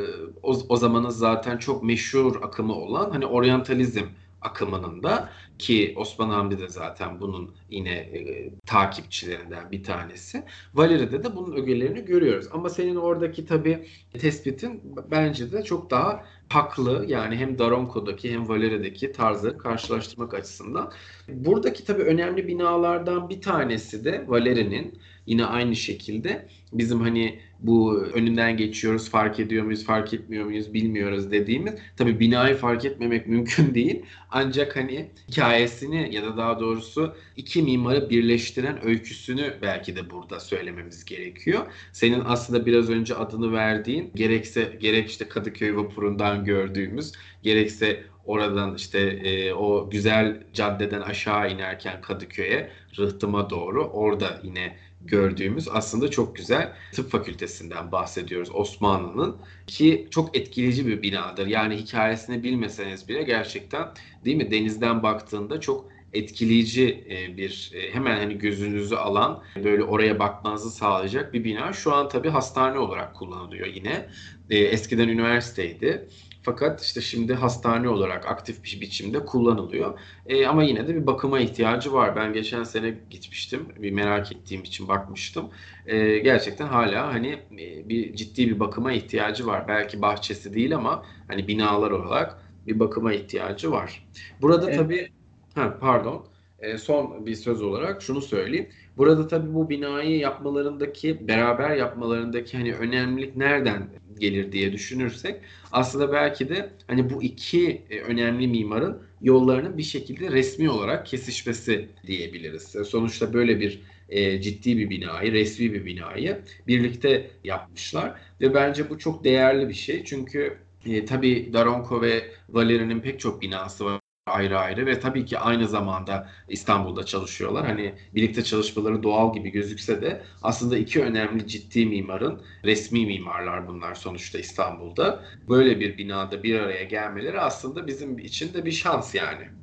o, 0.43 0.57
o 0.69 0.75
zamanın 0.75 1.09
zaten 1.09 1.57
çok 1.57 1.83
meşhur 1.83 2.43
akımı 2.43 2.73
olan 2.73 3.11
hani 3.11 3.25
oryantalizm 3.25 4.05
akımının 4.41 5.03
da 5.03 5.29
ki 5.59 5.93
Osman 5.97 6.29
Hamdi 6.29 6.59
de 6.59 6.69
zaten 6.69 7.21
bunun 7.21 7.55
yine 7.69 7.91
e, 7.91 8.51
takipçilerinden 8.65 9.71
bir 9.71 9.83
tanesi. 9.83 10.43
Valeri'de 10.73 11.23
de 11.23 11.35
bunun 11.35 11.55
ögelerini 11.55 12.05
görüyoruz. 12.05 12.47
Ama 12.51 12.69
senin 12.69 12.95
oradaki 12.95 13.45
tabi 13.45 13.87
tespitin 14.13 14.81
bence 15.11 15.51
de 15.51 15.63
çok 15.63 15.91
daha 15.91 16.25
haklı. 16.49 17.05
Yani 17.07 17.35
hem 17.35 17.59
Daronco'daki 17.59 18.33
hem 18.33 18.49
Valeri'deki 18.49 19.11
tarzları 19.11 19.57
karşılaştırmak 19.57 20.33
açısından. 20.33 20.91
Buradaki 21.27 21.85
tabii 21.85 22.03
önemli 22.03 22.47
binalardan 22.47 23.29
bir 23.29 23.41
tanesi 23.41 24.05
de 24.05 24.25
Valeri'nin 24.27 24.99
yine 25.25 25.45
aynı 25.45 25.75
şekilde 25.75 26.47
bizim 26.73 27.01
hani 27.01 27.39
bu 27.59 28.01
önünden 28.03 28.57
geçiyoruz 28.57 29.09
fark 29.09 29.39
ediyor 29.39 29.63
muyuz 29.63 29.85
fark 29.85 30.13
etmiyor 30.13 30.45
muyuz 30.45 30.73
bilmiyoruz 30.73 31.31
dediğimiz 31.31 31.73
tabi 31.97 32.19
binayı 32.19 32.55
fark 32.55 32.85
etmemek 32.85 33.27
mümkün 33.27 33.73
değil 33.75 34.01
ancak 34.31 34.75
hani 34.75 35.09
hikayesini 35.31 36.15
ya 36.15 36.23
da 36.23 36.37
daha 36.37 36.59
doğrusu 36.59 37.15
iki 37.37 37.61
mimarı 37.61 38.09
birleştiren 38.09 38.85
öyküsünü 38.85 39.53
belki 39.61 39.95
de 39.95 40.09
burada 40.09 40.39
söylememiz 40.39 41.05
gerekiyor. 41.05 41.65
Senin 41.91 42.21
aslında 42.25 42.65
biraz 42.65 42.89
önce 42.89 43.15
adını 43.15 43.51
verdiğin 43.51 44.11
gerekse 44.15 44.77
gerek 44.79 45.09
işte 45.09 45.27
Kadıköy 45.29 45.75
vapurundan 45.75 46.45
gördüğümüz 46.45 47.11
gerekse 47.43 48.03
oradan 48.25 48.75
işte 48.75 48.99
e, 48.99 49.53
o 49.53 49.89
güzel 49.89 50.43
caddeden 50.53 51.01
aşağı 51.01 51.51
inerken 51.51 52.01
Kadıköy'e 52.01 52.69
rıhtıma 52.97 53.49
doğru 53.49 53.83
orada 53.83 54.39
yine 54.43 54.75
gördüğümüz 55.01 55.67
aslında 55.67 56.11
çok 56.11 56.35
güzel 56.35 56.73
tıp 56.93 57.11
fakültesinden 57.11 57.91
bahsediyoruz 57.91 58.49
Osmanlı'nın 58.53 59.37
ki 59.67 60.07
çok 60.11 60.37
etkileyici 60.37 60.87
bir 60.87 61.01
binadır. 61.01 61.47
Yani 61.47 61.75
hikayesini 61.75 62.43
bilmeseniz 62.43 63.07
bile 63.07 63.23
gerçekten 63.23 63.87
değil 64.25 64.37
mi 64.37 64.51
denizden 64.51 65.03
baktığında 65.03 65.59
çok 65.59 65.89
etkileyici 66.13 67.05
e, 67.09 67.37
bir 67.37 67.71
e, 67.75 67.93
hemen 67.93 68.17
hani 68.17 68.37
gözünüzü 68.37 68.95
alan 68.95 69.43
böyle 69.63 69.83
oraya 69.83 70.19
bakmanızı 70.19 70.71
sağlayacak 70.71 71.33
bir 71.33 71.43
bina. 71.43 71.73
Şu 71.73 71.93
an 71.93 72.09
tabii 72.09 72.29
hastane 72.29 72.79
olarak 72.79 73.15
kullanılıyor 73.15 73.67
yine. 73.67 74.09
E, 74.49 74.57
eskiden 74.57 75.07
üniversiteydi. 75.07 76.07
Fakat 76.41 76.81
işte 76.81 77.01
şimdi 77.01 77.33
hastane 77.33 77.89
olarak 77.89 78.27
aktif 78.27 78.63
bir 78.63 78.81
biçimde 78.81 79.25
kullanılıyor. 79.25 79.99
E, 80.25 80.47
ama 80.47 80.63
yine 80.63 80.87
de 80.87 80.95
bir 80.95 81.07
bakıma 81.07 81.39
ihtiyacı 81.39 81.93
var. 81.93 82.15
Ben 82.15 82.33
geçen 82.33 82.63
sene 82.63 82.99
gitmiştim. 83.09 83.65
Bir 83.77 83.91
merak 83.91 84.31
ettiğim 84.31 84.63
için 84.63 84.87
bakmıştım. 84.87 85.49
E, 85.85 86.17
gerçekten 86.19 86.67
hala 86.67 87.13
hani 87.13 87.29
e, 87.59 87.89
bir 87.89 88.15
ciddi 88.15 88.47
bir 88.47 88.59
bakıma 88.59 88.91
ihtiyacı 88.91 89.47
var. 89.47 89.67
Belki 89.67 90.01
bahçesi 90.01 90.53
değil 90.53 90.75
ama 90.75 91.05
hani 91.27 91.47
binalar 91.47 91.91
olarak 91.91 92.43
bir 92.67 92.79
bakıma 92.79 93.13
ihtiyacı 93.13 93.71
var. 93.71 94.07
Burada 94.41 94.65
evet. 94.69 94.79
tabii 94.79 95.09
ha, 95.55 95.77
pardon 95.79 96.25
e, 96.59 96.77
son 96.77 97.25
bir 97.25 97.35
söz 97.35 97.61
olarak 97.61 98.01
şunu 98.01 98.21
söyleyeyim. 98.21 98.69
Burada 98.99 99.27
tabii 99.27 99.53
bu 99.53 99.69
binayı 99.69 100.17
yapmalarındaki, 100.19 101.27
beraber 101.27 101.75
yapmalarındaki 101.75 102.57
hani 102.57 102.73
önemlilik 102.73 103.35
nereden 103.35 103.89
gelir 104.19 104.51
diye 104.51 104.73
düşünürsek 104.73 105.41
aslında 105.71 106.11
belki 106.13 106.49
de 106.49 106.69
hani 106.87 107.09
bu 107.09 107.23
iki 107.23 107.81
e, 107.89 107.99
önemli 107.99 108.47
mimarın 108.47 109.03
yollarının 109.21 109.77
bir 109.77 109.83
şekilde 109.83 110.31
resmi 110.31 110.69
olarak 110.69 111.05
kesişmesi 111.05 111.89
diyebiliriz. 112.07 112.63
Sonuçta 112.87 113.33
böyle 113.33 113.59
bir 113.59 113.81
e, 114.09 114.41
ciddi 114.41 114.77
bir 114.77 114.89
binayı, 114.89 115.31
resmi 115.31 115.73
bir 115.73 115.85
binayı 115.85 116.41
birlikte 116.67 117.31
yapmışlar 117.43 118.21
ve 118.41 118.53
bence 118.53 118.89
bu 118.89 118.97
çok 118.99 119.23
değerli 119.23 119.69
bir 119.69 119.73
şey. 119.73 120.03
Çünkü 120.03 120.57
e, 120.85 121.05
tabii 121.05 121.49
Daronco 121.53 122.01
ve 122.01 122.31
Valeri'nin 122.49 122.99
pek 123.01 123.19
çok 123.19 123.41
binası 123.41 123.85
var 123.85 123.98
ayrı 124.29 124.59
ayrı 124.59 124.85
ve 124.85 124.99
tabii 124.99 125.25
ki 125.25 125.39
aynı 125.39 125.67
zamanda 125.67 126.29
İstanbul'da 126.47 127.03
çalışıyorlar. 127.05 127.65
Hani 127.65 127.95
birlikte 128.15 128.43
çalışmaları 128.43 129.03
doğal 129.03 129.33
gibi 129.33 129.49
gözükse 129.49 130.01
de 130.01 130.23
aslında 130.41 130.77
iki 130.77 131.03
önemli 131.03 131.47
ciddi 131.47 131.85
mimarın 131.85 132.45
resmi 132.65 133.05
mimarlar 133.05 133.67
bunlar 133.67 133.95
sonuçta 133.95 134.39
İstanbul'da. 134.39 135.23
Böyle 135.49 135.79
bir 135.79 135.97
binada 135.97 136.43
bir 136.43 136.59
araya 136.59 136.83
gelmeleri 136.83 137.39
aslında 137.41 137.87
bizim 137.87 138.19
için 138.19 138.53
de 138.53 138.65
bir 138.65 138.71
şans 138.71 139.15
yani. 139.15 139.58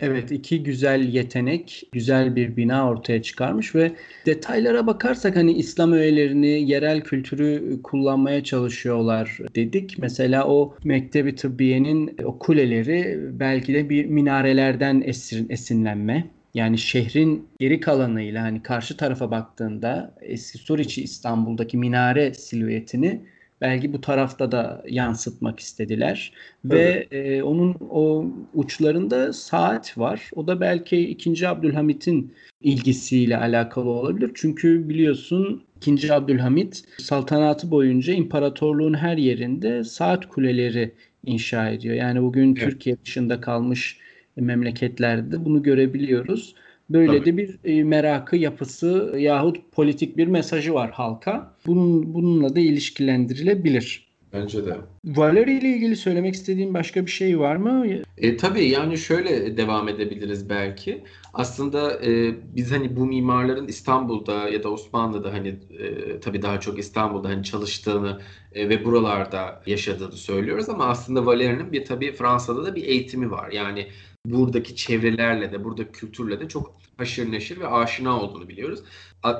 Evet 0.00 0.32
iki 0.32 0.62
güzel 0.62 1.00
yetenek, 1.08 1.82
güzel 1.92 2.36
bir 2.36 2.56
bina 2.56 2.90
ortaya 2.90 3.22
çıkarmış 3.22 3.74
ve 3.74 3.92
detaylara 4.26 4.86
bakarsak 4.86 5.36
hani 5.36 5.52
İslam 5.52 5.92
öğelerini, 5.92 6.70
yerel 6.70 7.00
kültürü 7.00 7.80
kullanmaya 7.82 8.44
çalışıyorlar 8.44 9.38
dedik. 9.54 9.98
Mesela 9.98 10.48
o 10.48 10.74
Mektebi 10.84 11.34
Tıbbiye'nin 11.34 12.16
o 12.24 12.38
kuleleri 12.38 13.18
belki 13.32 13.74
de 13.74 13.90
bir 13.90 14.06
minarelerden 14.06 15.02
esin, 15.06 15.46
esinlenme. 15.50 16.30
Yani 16.54 16.78
şehrin 16.78 17.48
geri 17.58 17.80
kalanıyla 17.80 18.42
hani 18.42 18.62
karşı 18.62 18.96
tarafa 18.96 19.30
baktığında 19.30 20.14
eski 20.20 20.58
Suriçi 20.58 21.02
İstanbul'daki 21.02 21.76
minare 21.76 22.34
silüetini 22.34 23.20
belki 23.60 23.92
bu 23.92 24.00
tarafta 24.00 24.52
da 24.52 24.84
yansıtmak 24.88 25.60
istediler. 25.60 26.32
Evet. 26.70 27.12
Ve 27.12 27.18
e, 27.18 27.42
onun 27.42 27.76
o 27.90 28.26
uçlarında 28.54 29.32
saat 29.32 29.98
var. 29.98 30.30
O 30.34 30.46
da 30.46 30.60
belki 30.60 30.96
2. 30.96 31.48
Abdülhamit'in 31.48 32.32
ilgisiyle 32.60 33.36
alakalı 33.36 33.88
olabilir. 33.90 34.30
Çünkü 34.34 34.88
biliyorsun 34.88 35.62
2. 35.86 36.12
Abdülhamit 36.12 36.84
saltanatı 36.98 37.70
boyunca 37.70 38.12
imparatorluğun 38.12 38.94
her 38.94 39.16
yerinde 39.16 39.84
saat 39.84 40.28
kuleleri 40.28 40.94
inşa 41.24 41.70
ediyor. 41.70 41.94
Yani 41.94 42.22
bugün 42.22 42.56
evet. 42.56 42.70
Türkiye 42.70 42.96
dışında 43.04 43.40
kalmış 43.40 43.98
memleketlerde 44.36 45.44
bunu 45.44 45.62
görebiliyoruz. 45.62 46.54
Böyle 46.90 47.18
Tabii. 47.18 47.24
de 47.24 47.36
bir 47.36 47.58
e, 47.64 47.84
merakı, 47.84 48.36
yapısı 48.36 49.14
yahut 49.18 49.72
politik 49.72 50.16
bir 50.16 50.26
mesajı 50.26 50.74
var 50.74 50.90
halka. 50.90 51.54
Bunun, 51.66 52.14
bununla 52.14 52.56
da 52.56 52.60
ilişkilendirilebilir. 52.60 54.08
Bence 54.32 54.66
de. 54.66 54.76
Valeri 55.04 55.58
ile 55.58 55.68
ilgili 55.68 55.96
söylemek 55.96 56.34
istediğin 56.34 56.74
başka 56.74 57.06
bir 57.06 57.10
şey 57.10 57.38
var 57.38 57.56
mı? 57.56 57.86
E, 58.18 58.36
tabii 58.36 58.64
yani 58.68 58.98
şöyle 58.98 59.56
devam 59.56 59.88
edebiliriz 59.88 60.50
belki. 60.50 61.04
Aslında 61.34 62.04
e, 62.06 62.34
biz 62.56 62.72
hani 62.72 62.96
bu 62.96 63.06
mimarların 63.06 63.68
İstanbul'da 63.68 64.48
ya 64.48 64.62
da 64.62 64.68
Osmanlı'da 64.68 65.32
hani 65.32 65.48
e, 65.48 66.20
tabii 66.20 66.42
daha 66.42 66.60
çok 66.60 66.78
İstanbul'da 66.78 67.28
hani 67.28 67.44
çalıştığını 67.44 68.20
e, 68.52 68.68
ve 68.68 68.84
buralarda 68.84 69.62
yaşadığını 69.66 70.12
söylüyoruz 70.12 70.68
ama 70.68 70.84
aslında 70.84 71.26
Valeri'nin 71.26 71.72
bir 71.72 71.84
tabii 71.84 72.12
Fransa'da 72.12 72.66
da 72.66 72.74
bir 72.74 72.82
eğitimi 72.82 73.30
var. 73.30 73.50
Yani 73.50 73.86
buradaki 74.30 74.76
çevrelerle 74.76 75.52
de, 75.52 75.64
buradaki 75.64 75.92
kültürle 75.92 76.40
de 76.40 76.48
çok 76.48 76.74
haşır 76.96 77.32
neşir 77.32 77.60
ve 77.60 77.66
aşina 77.66 78.20
olduğunu 78.20 78.48
biliyoruz. 78.48 78.80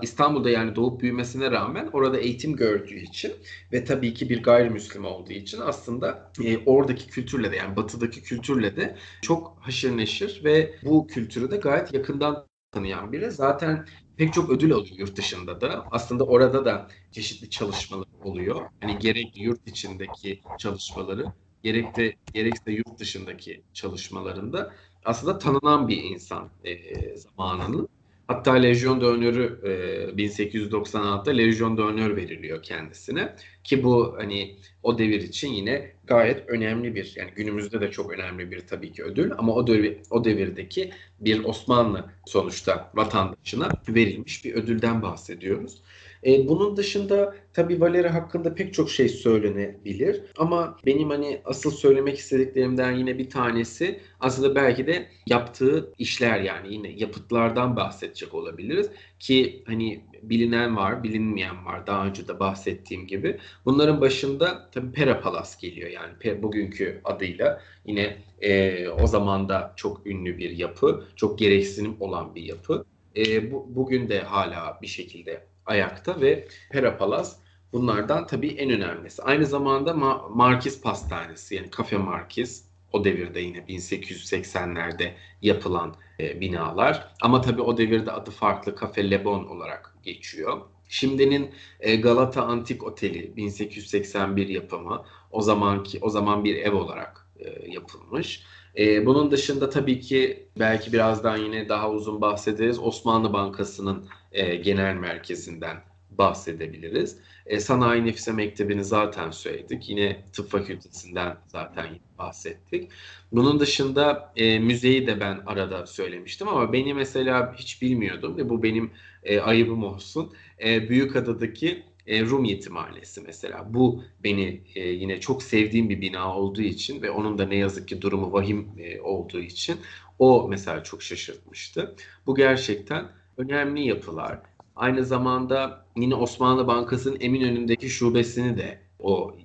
İstanbul'da 0.03 0.51
yani 0.51 0.77
doğup 0.77 1.01
büyümesine 1.01 1.51
rağmen 1.51 1.89
orada 1.93 2.19
eğitim 2.19 2.57
gördüğü 2.57 2.99
için 2.99 3.33
ve 3.73 3.85
tabii 3.85 4.15
ki 4.15 4.31
bir 4.31 4.43
gayrimüslim 4.43 5.05
olduğu 5.05 5.33
için 5.33 5.61
aslında 5.61 6.33
e, 6.45 6.59
oradaki 6.67 7.07
kültürle 7.07 7.53
de 7.53 7.57
yani 7.57 7.77
batıdaki 7.77 8.23
kültürle 8.23 8.77
de 8.77 8.97
çok 9.23 9.57
haşır 9.61 9.97
neşir 9.97 10.41
ve 10.45 10.75
bu 10.83 11.07
kültürü 11.07 11.51
de 11.51 11.57
gayet 11.57 11.95
yakından 11.95 12.47
tanıyan 12.73 13.13
biri. 13.13 13.31
Zaten 13.31 13.87
pek 14.17 14.33
çok 14.33 14.51
ödül 14.51 14.73
alıyor 14.73 14.97
yurt 14.99 15.17
dışında 15.17 15.61
da. 15.61 15.85
Aslında 15.91 16.25
orada 16.25 16.65
da 16.65 16.89
çeşitli 17.13 17.51
çalışmalar 17.51 18.07
oluyor. 18.25 18.63
Hani 18.81 18.99
gerek 18.99 19.37
yurt 19.37 19.69
içindeki 19.69 20.41
çalışmaları 20.59 21.25
gerek 21.63 21.97
de 21.97 22.15
gerekse 22.35 22.73
yurt 22.73 22.99
dışındaki 22.99 23.63
çalışmalarında 23.75 24.73
aslında 25.05 25.39
tanınan 25.39 25.89
bir 25.89 26.03
insan 26.03 26.49
e, 26.65 26.77
zamanının. 27.17 27.89
Hatta 28.27 28.53
Lejyon 28.53 29.01
d'Honneur 29.01 29.63
e, 29.65 29.71
1896'da 30.17 31.31
Lejyon 31.31 31.77
d'Honneur 31.77 32.17
veriliyor 32.17 32.63
kendisine 32.63 33.35
ki 33.65 33.85
bu 33.85 34.15
hani 34.19 34.57
o 34.83 34.99
devir 34.99 35.21
için 35.21 35.53
yine 35.53 35.93
gayet 36.07 36.49
önemli 36.49 36.95
bir 36.95 37.13
yani 37.17 37.31
günümüzde 37.37 37.81
de 37.81 37.91
çok 37.91 38.13
önemli 38.13 38.51
bir 38.51 38.61
tabii 38.61 38.93
ki 38.93 39.05
ödül 39.05 39.33
ama 39.39 39.55
o 39.55 39.67
devir, 39.67 39.97
o 40.11 40.25
devirdeki 40.25 40.91
bir 41.21 41.45
Osmanlı 41.45 42.11
sonuçta 42.27 42.91
vatandaşına 42.95 43.69
verilmiş 43.89 44.45
bir 44.45 44.55
ödülden 44.55 45.03
bahsediyoruz. 45.03 45.83
E, 46.27 46.49
bunun 46.49 46.77
dışında 46.77 47.35
tabii 47.53 47.81
Valeri 47.81 48.09
hakkında 48.09 48.55
pek 48.55 48.75
çok 48.75 48.91
şey 48.91 49.09
söylenebilir 49.09 50.23
ama 50.39 50.77
benim 50.87 51.11
hani 51.11 51.41
asıl 51.45 51.71
söylemek 51.71 52.19
istediklerimden 52.19 52.93
yine 52.93 53.19
bir 53.19 53.31
tanesi 53.31 54.01
aslında 54.21 54.55
belki 54.55 54.87
de 54.87 55.09
yaptığı 55.27 55.93
işler 55.99 56.41
yani 56.41 56.75
yine 56.75 56.91
yapıtlardan 56.91 57.77
bahsedecek 57.77 58.35
olabiliriz 58.35 58.91
ki 59.19 59.63
hani 59.67 60.05
bilinen 60.23 60.77
var, 60.77 61.03
bilinmeyen 61.03 61.65
var 61.67 61.87
daha 61.87 62.07
önce 62.07 62.29
de 62.29 62.41
bahsettiğim 62.41 63.07
gibi. 63.07 63.39
Bunların 63.65 64.01
başında 64.01 64.69
tabii 64.73 64.93
Pera 64.93 65.21
Palas 65.21 65.61
geliyor 65.61 65.91
yani 65.91 66.43
bugünkü 66.43 67.01
adıyla 67.05 67.61
yine 67.87 68.17
e, 68.41 68.89
o 68.89 69.07
zaman 69.07 69.49
da 69.49 69.73
çok 69.77 70.07
ünlü 70.07 70.39
bir 70.39 70.51
yapı, 70.51 71.05
çok 71.17 71.39
gereksinim 71.39 71.97
olan 72.01 72.35
bir 72.35 72.43
yapı. 72.43 72.85
E, 73.17 73.53
bu, 73.53 73.67
bugün 73.69 74.09
de 74.09 74.21
hala 74.21 74.79
bir 74.83 74.87
şekilde 74.87 75.47
ayakta 75.69 76.21
ve 76.21 76.49
Pera 76.71 76.97
Palas 76.99 77.37
bunlardan 77.73 78.27
tabii 78.27 78.49
en 78.49 78.71
önemlisi. 78.71 79.23
Aynı 79.23 79.47
zamanda 79.47 79.91
Ma- 79.91 80.37
Markiz 80.37 80.83
Pastanesi 80.83 81.55
yani 81.55 81.71
Kafe 81.71 81.97
Markiz 81.97 82.69
o 82.93 83.05
devirde 83.05 83.41
yine 83.41 83.59
1880'lerde 83.59 85.13
yapılan 85.43 85.95
e, 86.21 86.41
binalar. 86.41 87.09
Ama 87.23 87.41
tabii 87.41 87.63
o 87.63 87.77
devirde 87.79 88.13
adı 88.13 88.31
farklı 88.31 88.75
Kafe 88.75 89.11
Lebon 89.11 89.45
olarak 89.47 89.95
geçiyor. 90.03 90.61
Şimdinin 90.89 91.51
e, 91.81 91.97
Galata 91.97 92.43
Antik 92.43 92.85
Oteli 92.85 93.37
1881 93.37 94.49
yapımı. 94.49 95.05
o 95.31 95.43
zamanki 95.43 95.99
o 96.03 96.09
zaman 96.11 96.45
bir 96.45 96.57
ev 96.57 96.75
olarak 96.75 97.27
e, 97.39 97.73
yapılmış. 97.73 98.45
E, 98.79 99.07
bunun 99.07 99.31
dışında 99.31 99.71
tabii 99.71 100.01
ki 100.01 100.49
belki 100.59 100.93
birazdan 100.93 101.37
yine 101.37 101.69
daha 101.69 101.91
uzun 101.91 102.21
bahsederiz. 102.21 102.79
Osmanlı 102.79 103.33
Bankası'nın 103.33 104.09
e, 104.33 104.57
genel 104.57 104.95
merkezinden 104.95 105.77
bahsedebiliriz. 106.11 107.17
E, 107.47 107.61
Sanayi 107.61 108.07
Nefise 108.07 108.33
Mektebi'ni 108.33 108.85
zaten 108.85 109.31
söyledik. 109.31 109.89
Yine 109.89 110.25
tıp 110.33 110.51
fakültesinden 110.51 111.37
zaten 111.47 111.87
bahsettik. 112.19 112.91
Bunun 113.33 113.61
dışında 113.61 114.33
e, 114.37 114.59
müzeyi 114.59 115.07
de 115.07 115.21
ben 115.21 115.41
arada 115.47 115.87
söylemiştim 115.87 116.49
ama 116.49 116.73
beni 116.73 116.95
mesela 116.95 117.55
hiç 117.59 117.83
bilmiyordum 117.83 118.37
ve 118.37 118.49
bu 118.49 118.63
benim 118.63 118.91
e, 119.23 119.41
ayıbım 119.41 119.85
olsun. 119.85 120.33
E, 120.65 120.89
Büyükada'daki 120.89 121.83
e, 122.07 122.25
Rum 122.25 122.45
Yetimhanesi 122.45 123.21
mesela. 123.21 123.75
Bu 123.75 124.05
beni 124.25 124.61
e, 124.75 124.89
yine 124.89 125.21
çok 125.21 125.43
sevdiğim 125.43 125.89
bir 125.89 126.01
bina 126.01 126.37
olduğu 126.37 126.63
için 126.63 127.03
ve 127.03 127.11
onun 127.11 127.39
da 127.39 127.47
ne 127.47 127.57
yazık 127.57 127.89
ki 127.89 128.03
durumu 128.03 128.33
vahim 128.33 128.69
e, 128.79 129.01
olduğu 129.01 129.41
için 129.41 129.77
o 130.19 130.49
mesela 130.49 130.83
çok 130.83 131.03
şaşırtmıştı. 131.03 131.95
Bu 132.27 132.35
gerçekten 132.35 133.09
önemli 133.39 133.87
yapılar. 133.87 134.41
Aynı 134.77 135.05
zamanda 135.05 135.85
yine 135.97 136.15
Osmanlı 136.15 136.67
Bankası'nın 136.67 137.21
Eminönü'ndeki 137.21 137.89
şubesini 137.91 138.57
de 138.57 138.79
o 138.99 139.37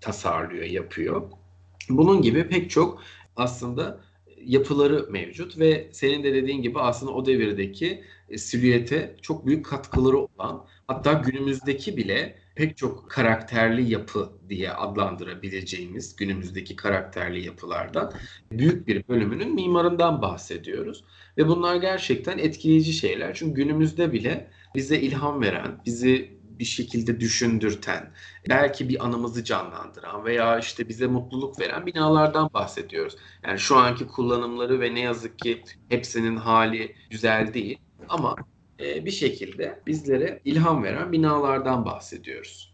tasarlıyor, 0.00 0.64
yapıyor. 0.64 1.22
Bunun 1.88 2.22
gibi 2.22 2.48
pek 2.48 2.70
çok 2.70 3.02
aslında 3.36 4.00
yapıları 4.44 5.06
mevcut 5.10 5.58
ve 5.58 5.88
senin 5.92 6.24
de 6.24 6.34
dediğin 6.34 6.62
gibi 6.62 6.80
aslında 6.80 7.12
o 7.12 7.26
devirdeki 7.26 8.04
silüete 8.36 9.16
çok 9.22 9.46
büyük 9.46 9.66
katkıları 9.66 10.18
olan 10.18 10.64
hatta 10.86 11.12
günümüzdeki 11.12 11.96
bile 11.96 12.41
pek 12.54 12.76
çok 12.76 13.10
karakterli 13.10 13.90
yapı 13.90 14.32
diye 14.48 14.72
adlandırabileceğimiz 14.72 16.16
günümüzdeki 16.16 16.76
karakterli 16.76 17.46
yapılardan 17.46 18.12
büyük 18.52 18.86
bir 18.88 19.08
bölümünün 19.08 19.54
mimarından 19.54 20.22
bahsediyoruz. 20.22 21.04
Ve 21.38 21.48
bunlar 21.48 21.76
gerçekten 21.76 22.38
etkileyici 22.38 22.92
şeyler. 22.92 23.34
Çünkü 23.34 23.54
günümüzde 23.54 24.12
bile 24.12 24.50
bize 24.74 25.00
ilham 25.00 25.42
veren, 25.42 25.80
bizi 25.86 26.42
bir 26.58 26.64
şekilde 26.64 27.20
düşündürten, 27.20 28.12
belki 28.48 28.88
bir 28.88 29.04
anımızı 29.04 29.44
canlandıran 29.44 30.24
veya 30.24 30.58
işte 30.58 30.88
bize 30.88 31.06
mutluluk 31.06 31.60
veren 31.60 31.86
binalardan 31.86 32.50
bahsediyoruz. 32.54 33.16
Yani 33.44 33.58
şu 33.58 33.76
anki 33.76 34.06
kullanımları 34.06 34.80
ve 34.80 34.94
ne 34.94 35.00
yazık 35.00 35.38
ki 35.38 35.64
hepsinin 35.88 36.36
hali 36.36 36.96
güzel 37.10 37.54
değil 37.54 37.78
ama 38.08 38.36
bir 38.82 39.10
şekilde 39.10 39.78
bizlere 39.86 40.40
ilham 40.44 40.82
veren 40.82 41.12
binalardan 41.12 41.84
bahsediyoruz. 41.84 42.72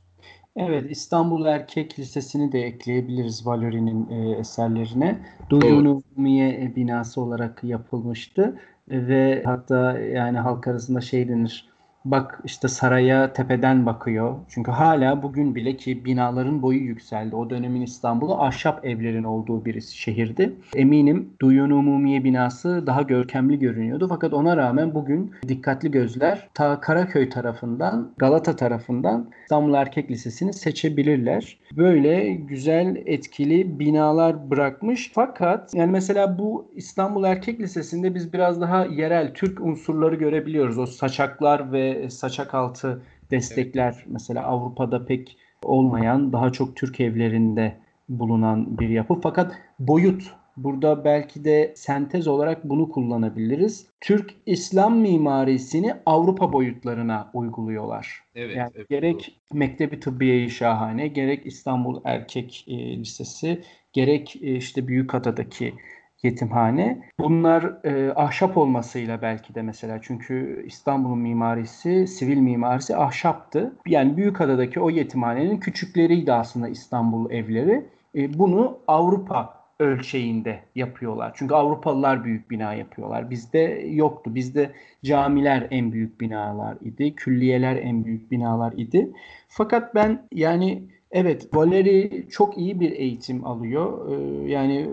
Evet, 0.57 0.91
İstanbul 0.91 1.47
Erkek 1.47 1.99
Lisesi'ni 1.99 2.53
de 2.53 2.62
ekleyebiliriz 2.62 3.47
Valori'nin 3.47 4.11
e, 4.11 4.38
eserlerine. 4.38 5.19
Duyunu 5.50 6.03
Umiye 6.17 6.73
binası 6.77 7.21
olarak 7.21 7.65
yapılmıştı 7.65 8.59
ve 8.88 9.43
hatta 9.45 9.99
yani 9.99 10.38
halk 10.38 10.69
arasında 10.69 11.00
şey 11.00 11.29
denir 11.29 11.69
bak 12.11 12.41
işte 12.45 12.69
saraya 12.69 13.33
tepeden 13.33 13.87
bakıyor. 13.87 14.35
Çünkü 14.49 14.71
hala 14.71 15.23
bugün 15.23 15.55
bile 15.55 15.77
ki 15.77 16.05
binaların 16.05 16.62
boyu 16.62 16.79
yükseldi. 16.79 17.37
O 17.37 17.50
dönemin 17.50 17.83
İstanbul'u 17.83 18.43
ahşap 18.43 18.87
evlerin 18.87 19.25
olduğu 19.25 19.65
bir 19.65 19.81
şehirdi. 19.81 20.53
Eminim 20.77 21.31
Duyun 21.41 21.71
Umumiye 21.71 22.25
binası 22.25 22.87
daha 22.87 23.03
görkemli 23.03 23.59
görünüyordu. 23.59 24.07
Fakat 24.09 24.33
ona 24.33 24.57
rağmen 24.57 24.95
bugün 24.95 25.33
dikkatli 25.49 25.91
gözler 25.91 26.49
ta 26.55 26.81
Karaköy 26.81 27.29
tarafından, 27.29 28.12
Galata 28.19 28.57
tarafından 28.57 29.31
İstanbul 29.43 29.75
Erkek 29.75 30.11
Lisesi'ni 30.11 30.53
seçebilirler. 30.53 31.59
Böyle 31.77 32.35
güzel, 32.35 33.03
etkili 33.07 33.79
binalar 33.79 34.50
bırakmış. 34.50 35.11
Fakat 35.15 35.75
yani 35.75 35.93
mesela 35.93 36.38
bu 36.38 36.71
İstanbul 36.75 37.25
Erkek 37.25 37.61
Lisesi'nde 37.61 38.15
biz 38.15 38.33
biraz 38.33 38.61
daha 38.61 38.85
yerel 38.85 39.35
Türk 39.35 39.61
unsurları 39.61 40.14
görebiliyoruz. 40.14 40.79
O 40.79 40.87
saçaklar 40.87 41.73
ve 41.73 41.97
saçak 42.11 42.54
altı 42.54 43.02
destekler 43.30 43.94
evet. 43.96 44.06
mesela 44.06 44.44
Avrupa'da 44.44 45.06
pek 45.06 45.37
olmayan 45.62 46.32
daha 46.32 46.52
çok 46.52 46.76
Türk 46.76 47.00
evlerinde 47.00 47.76
bulunan 48.08 48.78
bir 48.78 48.88
yapı. 48.88 49.20
Fakat 49.20 49.52
boyut 49.78 50.34
burada 50.56 51.04
belki 51.04 51.44
de 51.44 51.72
sentez 51.76 52.28
olarak 52.28 52.64
bunu 52.64 52.90
kullanabiliriz. 52.90 53.87
Türk 54.00 54.34
İslam 54.46 54.98
mimarisini 54.98 55.94
Avrupa 56.06 56.52
boyutlarına 56.52 57.30
uyguluyorlar. 57.34 58.22
Evet, 58.34 58.56
yani 58.56 58.70
evet, 58.76 58.88
gerek 58.88 59.38
doğru. 59.50 59.58
Mektebi 59.58 60.00
Tıbbiye-i 60.00 60.50
Şahane, 60.50 61.08
gerek 61.08 61.46
İstanbul 61.46 62.00
Erkek 62.04 62.64
e, 62.68 62.98
Lisesi, 62.98 63.62
gerek 63.92 64.37
e, 64.42 64.56
işte 64.56 64.88
Büyükada'daki 64.88 65.74
yetimhane. 66.22 67.02
Bunlar 67.18 67.85
e, 67.85 68.12
ahşap 68.14 68.57
olmasıyla 68.57 69.22
belki 69.22 69.54
de 69.54 69.62
mesela 69.62 69.98
çünkü 70.02 70.64
İstanbul'un 70.66 71.18
mimarisi, 71.18 72.07
sivil 72.07 72.38
mimarisi 72.38 72.96
ahşaptı. 72.96 73.72
Yani 73.87 74.16
Büyükada'daki 74.16 74.81
o 74.81 74.90
yetimhanenin 74.90 75.59
küçükleriydi 75.59 76.33
aslında 76.33 76.68
İstanbul 76.68 77.31
evleri. 77.31 77.85
E, 78.14 78.38
bunu 78.38 78.78
Avrupa 78.88 79.59
ölçeğinde 79.81 80.61
yapıyorlar. 80.74 81.33
Çünkü 81.35 81.54
Avrupalılar 81.54 82.24
büyük 82.24 82.50
bina 82.50 82.74
yapıyorlar. 82.74 83.31
Bizde 83.31 83.59
yoktu. 83.90 84.35
Bizde 84.35 84.72
camiler 85.04 85.66
en 85.70 85.92
büyük 85.92 86.20
binalar 86.20 86.76
idi. 86.81 87.14
Külliyeler 87.14 87.76
en 87.76 88.04
büyük 88.04 88.31
binalar 88.31 88.72
idi. 88.72 89.11
Fakat 89.48 89.94
ben 89.94 90.22
yani 90.33 90.83
Evet, 91.11 91.55
Valeri 91.55 92.27
çok 92.31 92.59
iyi 92.59 92.81
bir 92.81 92.92
eğitim 92.92 93.47
alıyor. 93.47 94.11
Ee, 94.11 94.51
yani 94.51 94.90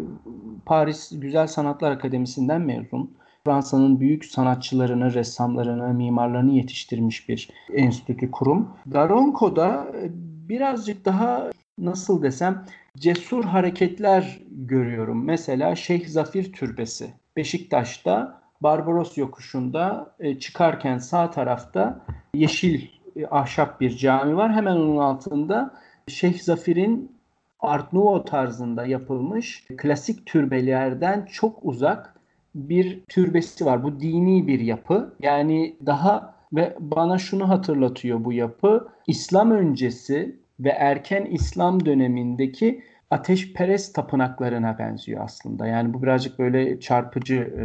Paris 0.65 1.12
Güzel 1.19 1.47
Sanatlar 1.47 1.91
Akademisi'nden 1.91 2.62
mezun. 2.62 3.15
Fransa'nın 3.45 3.99
büyük 3.99 4.25
sanatçılarını, 4.25 5.13
ressamlarını, 5.13 5.93
mimarlarını 5.93 6.51
yetiştirmiş 6.51 7.30
bir 7.30 7.49
enstitü 7.73 8.32
kurum. 8.32 8.69
Daronco'da 8.93 9.88
e, 9.95 10.10
birazcık 10.49 11.06
daha 11.06 11.51
nasıl 11.78 12.23
desem 12.23 12.65
cesur 12.97 13.43
hareketler 13.43 14.39
görüyorum. 14.51 15.25
Mesela 15.25 15.75
Şeyh 15.75 16.08
Zafir 16.08 16.54
Türbesi. 16.54 17.13
Beşiktaş'ta 17.36 18.41
Barbaros 18.62 19.17
yokuşunda 19.17 20.15
e, 20.19 20.39
çıkarken 20.39 20.97
sağ 20.97 21.32
tarafta 21.32 22.06
yeşil 22.34 22.88
e, 23.15 23.25
ahşap 23.25 23.82
bir 23.82 23.97
cami 23.97 24.38
var. 24.38 24.54
Hemen 24.54 24.75
onun 24.75 24.97
altında 24.97 25.73
Şeyh 26.07 26.39
Zafir'in 26.39 27.11
Art 27.59 27.93
Nouveau 27.93 28.25
tarzında 28.25 28.85
yapılmış 28.85 29.67
klasik 29.77 30.25
türbelerden 30.25 31.25
çok 31.31 31.59
uzak 31.61 32.15
bir 32.55 33.03
türbesi 33.09 33.65
var. 33.65 33.83
Bu 33.83 33.99
dini 33.99 34.47
bir 34.47 34.59
yapı. 34.59 35.13
Yani 35.19 35.75
daha 35.85 36.35
ve 36.53 36.75
bana 36.79 37.17
şunu 37.17 37.49
hatırlatıyor 37.49 38.25
bu 38.25 38.33
yapı. 38.33 38.87
İslam 39.07 39.51
öncesi 39.51 40.39
ve 40.59 40.69
erken 40.69 41.25
İslam 41.25 41.85
dönemindeki 41.85 42.83
ateşperest 43.15 43.95
tapınaklarına 43.95 44.80
benziyor 44.80 45.23
aslında. 45.23 45.67
Yani 45.67 45.93
bu 45.93 46.04
birazcık 46.04 46.39
böyle 46.39 46.80
çarpıcı 46.80 47.36
e, 47.36 47.63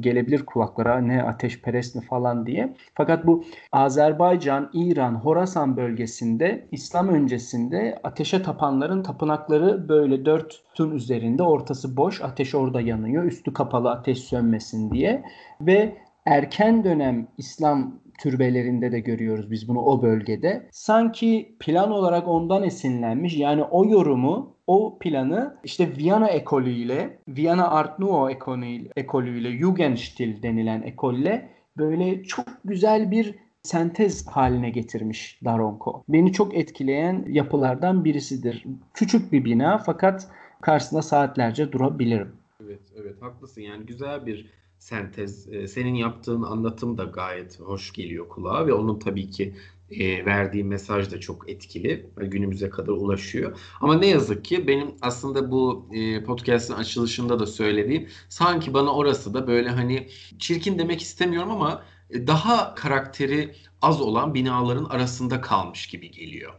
gelebilir 0.00 0.46
kulaklara 0.46 0.98
ne 0.98 1.22
ateşperest 1.22 1.94
mi 1.94 2.02
falan 2.02 2.46
diye. 2.46 2.74
Fakat 2.94 3.26
bu 3.26 3.44
Azerbaycan, 3.72 4.70
İran, 4.72 5.14
Horasan 5.14 5.76
bölgesinde 5.76 6.68
İslam 6.72 7.08
öncesinde 7.08 7.98
ateşe 8.04 8.42
tapanların 8.42 9.02
tapınakları 9.02 9.88
böyle 9.88 10.24
dört 10.24 10.62
tüm 10.74 10.96
üzerinde 10.96 11.42
ortası 11.42 11.96
boş 11.96 12.22
ateş 12.22 12.54
orada 12.54 12.80
yanıyor 12.80 13.24
üstü 13.24 13.52
kapalı 13.52 13.90
ateş 13.90 14.18
sönmesin 14.18 14.90
diye 14.90 15.22
ve 15.60 15.96
erken 16.26 16.84
dönem 16.84 17.28
İslam 17.38 18.00
türbelerinde 18.18 18.92
de 18.92 19.00
görüyoruz 19.00 19.50
biz 19.50 19.68
bunu 19.68 19.80
o 19.80 20.02
bölgede. 20.02 20.68
Sanki 20.70 21.56
plan 21.60 21.90
olarak 21.90 22.28
ondan 22.28 22.62
esinlenmiş. 22.62 23.36
Yani 23.36 23.62
o 23.62 23.84
yorumu 23.84 24.55
o 24.66 24.98
planı 24.98 25.56
işte 25.64 25.96
Viyana 25.96 26.28
ekolüyle, 26.28 27.18
Viyana 27.28 27.70
Art 27.70 27.98
Nouveau 27.98 28.30
ekolüyle, 28.30 28.88
ekolüyle 28.96 29.58
Jugendstil 29.58 30.42
denilen 30.42 30.82
ekolle 30.82 31.50
böyle 31.76 32.24
çok 32.24 32.46
güzel 32.64 33.10
bir 33.10 33.34
sentez 33.62 34.26
haline 34.26 34.70
getirmiş 34.70 35.40
Daronco. 35.44 36.04
Beni 36.08 36.32
çok 36.32 36.54
etkileyen 36.54 37.24
yapılardan 37.28 38.04
birisidir. 38.04 38.64
Küçük 38.94 39.32
bir 39.32 39.44
bina 39.44 39.78
fakat 39.78 40.28
karşısında 40.60 41.02
saatlerce 41.02 41.72
durabilirim. 41.72 42.32
Evet, 42.64 42.80
evet 42.96 43.22
haklısın. 43.22 43.60
Yani 43.60 43.86
güzel 43.86 44.26
bir 44.26 44.50
sentez. 44.78 45.52
Ee, 45.52 45.68
senin 45.68 45.94
yaptığın 45.94 46.42
anlatım 46.42 46.98
da 46.98 47.04
gayet 47.04 47.60
hoş 47.60 47.92
geliyor 47.92 48.28
kulağa 48.28 48.66
ve 48.66 48.72
onun 48.72 48.98
tabii 48.98 49.30
ki 49.30 49.54
e, 49.90 50.26
verdiği 50.26 50.64
mesaj 50.64 51.12
da 51.12 51.20
çok 51.20 51.50
etkili. 51.50 52.10
Günümüze 52.16 52.70
kadar 52.70 52.92
ulaşıyor. 52.92 53.58
Ama 53.80 53.98
ne 53.98 54.06
yazık 54.06 54.44
ki 54.44 54.66
benim 54.66 54.94
aslında 55.02 55.50
bu 55.50 55.88
e, 55.94 56.24
podcast'ın 56.24 56.74
açılışında 56.74 57.38
da 57.40 57.46
söylediğim 57.46 58.08
sanki 58.28 58.74
bana 58.74 58.94
orası 58.94 59.34
da 59.34 59.46
böyle 59.46 59.68
hani 59.68 60.08
çirkin 60.38 60.78
demek 60.78 61.02
istemiyorum 61.02 61.50
ama 61.50 61.82
e, 62.10 62.26
daha 62.26 62.74
karakteri 62.74 63.54
az 63.82 64.00
olan 64.00 64.34
binaların 64.34 64.84
arasında 64.84 65.40
kalmış 65.40 65.86
gibi 65.86 66.10
geliyor. 66.10 66.52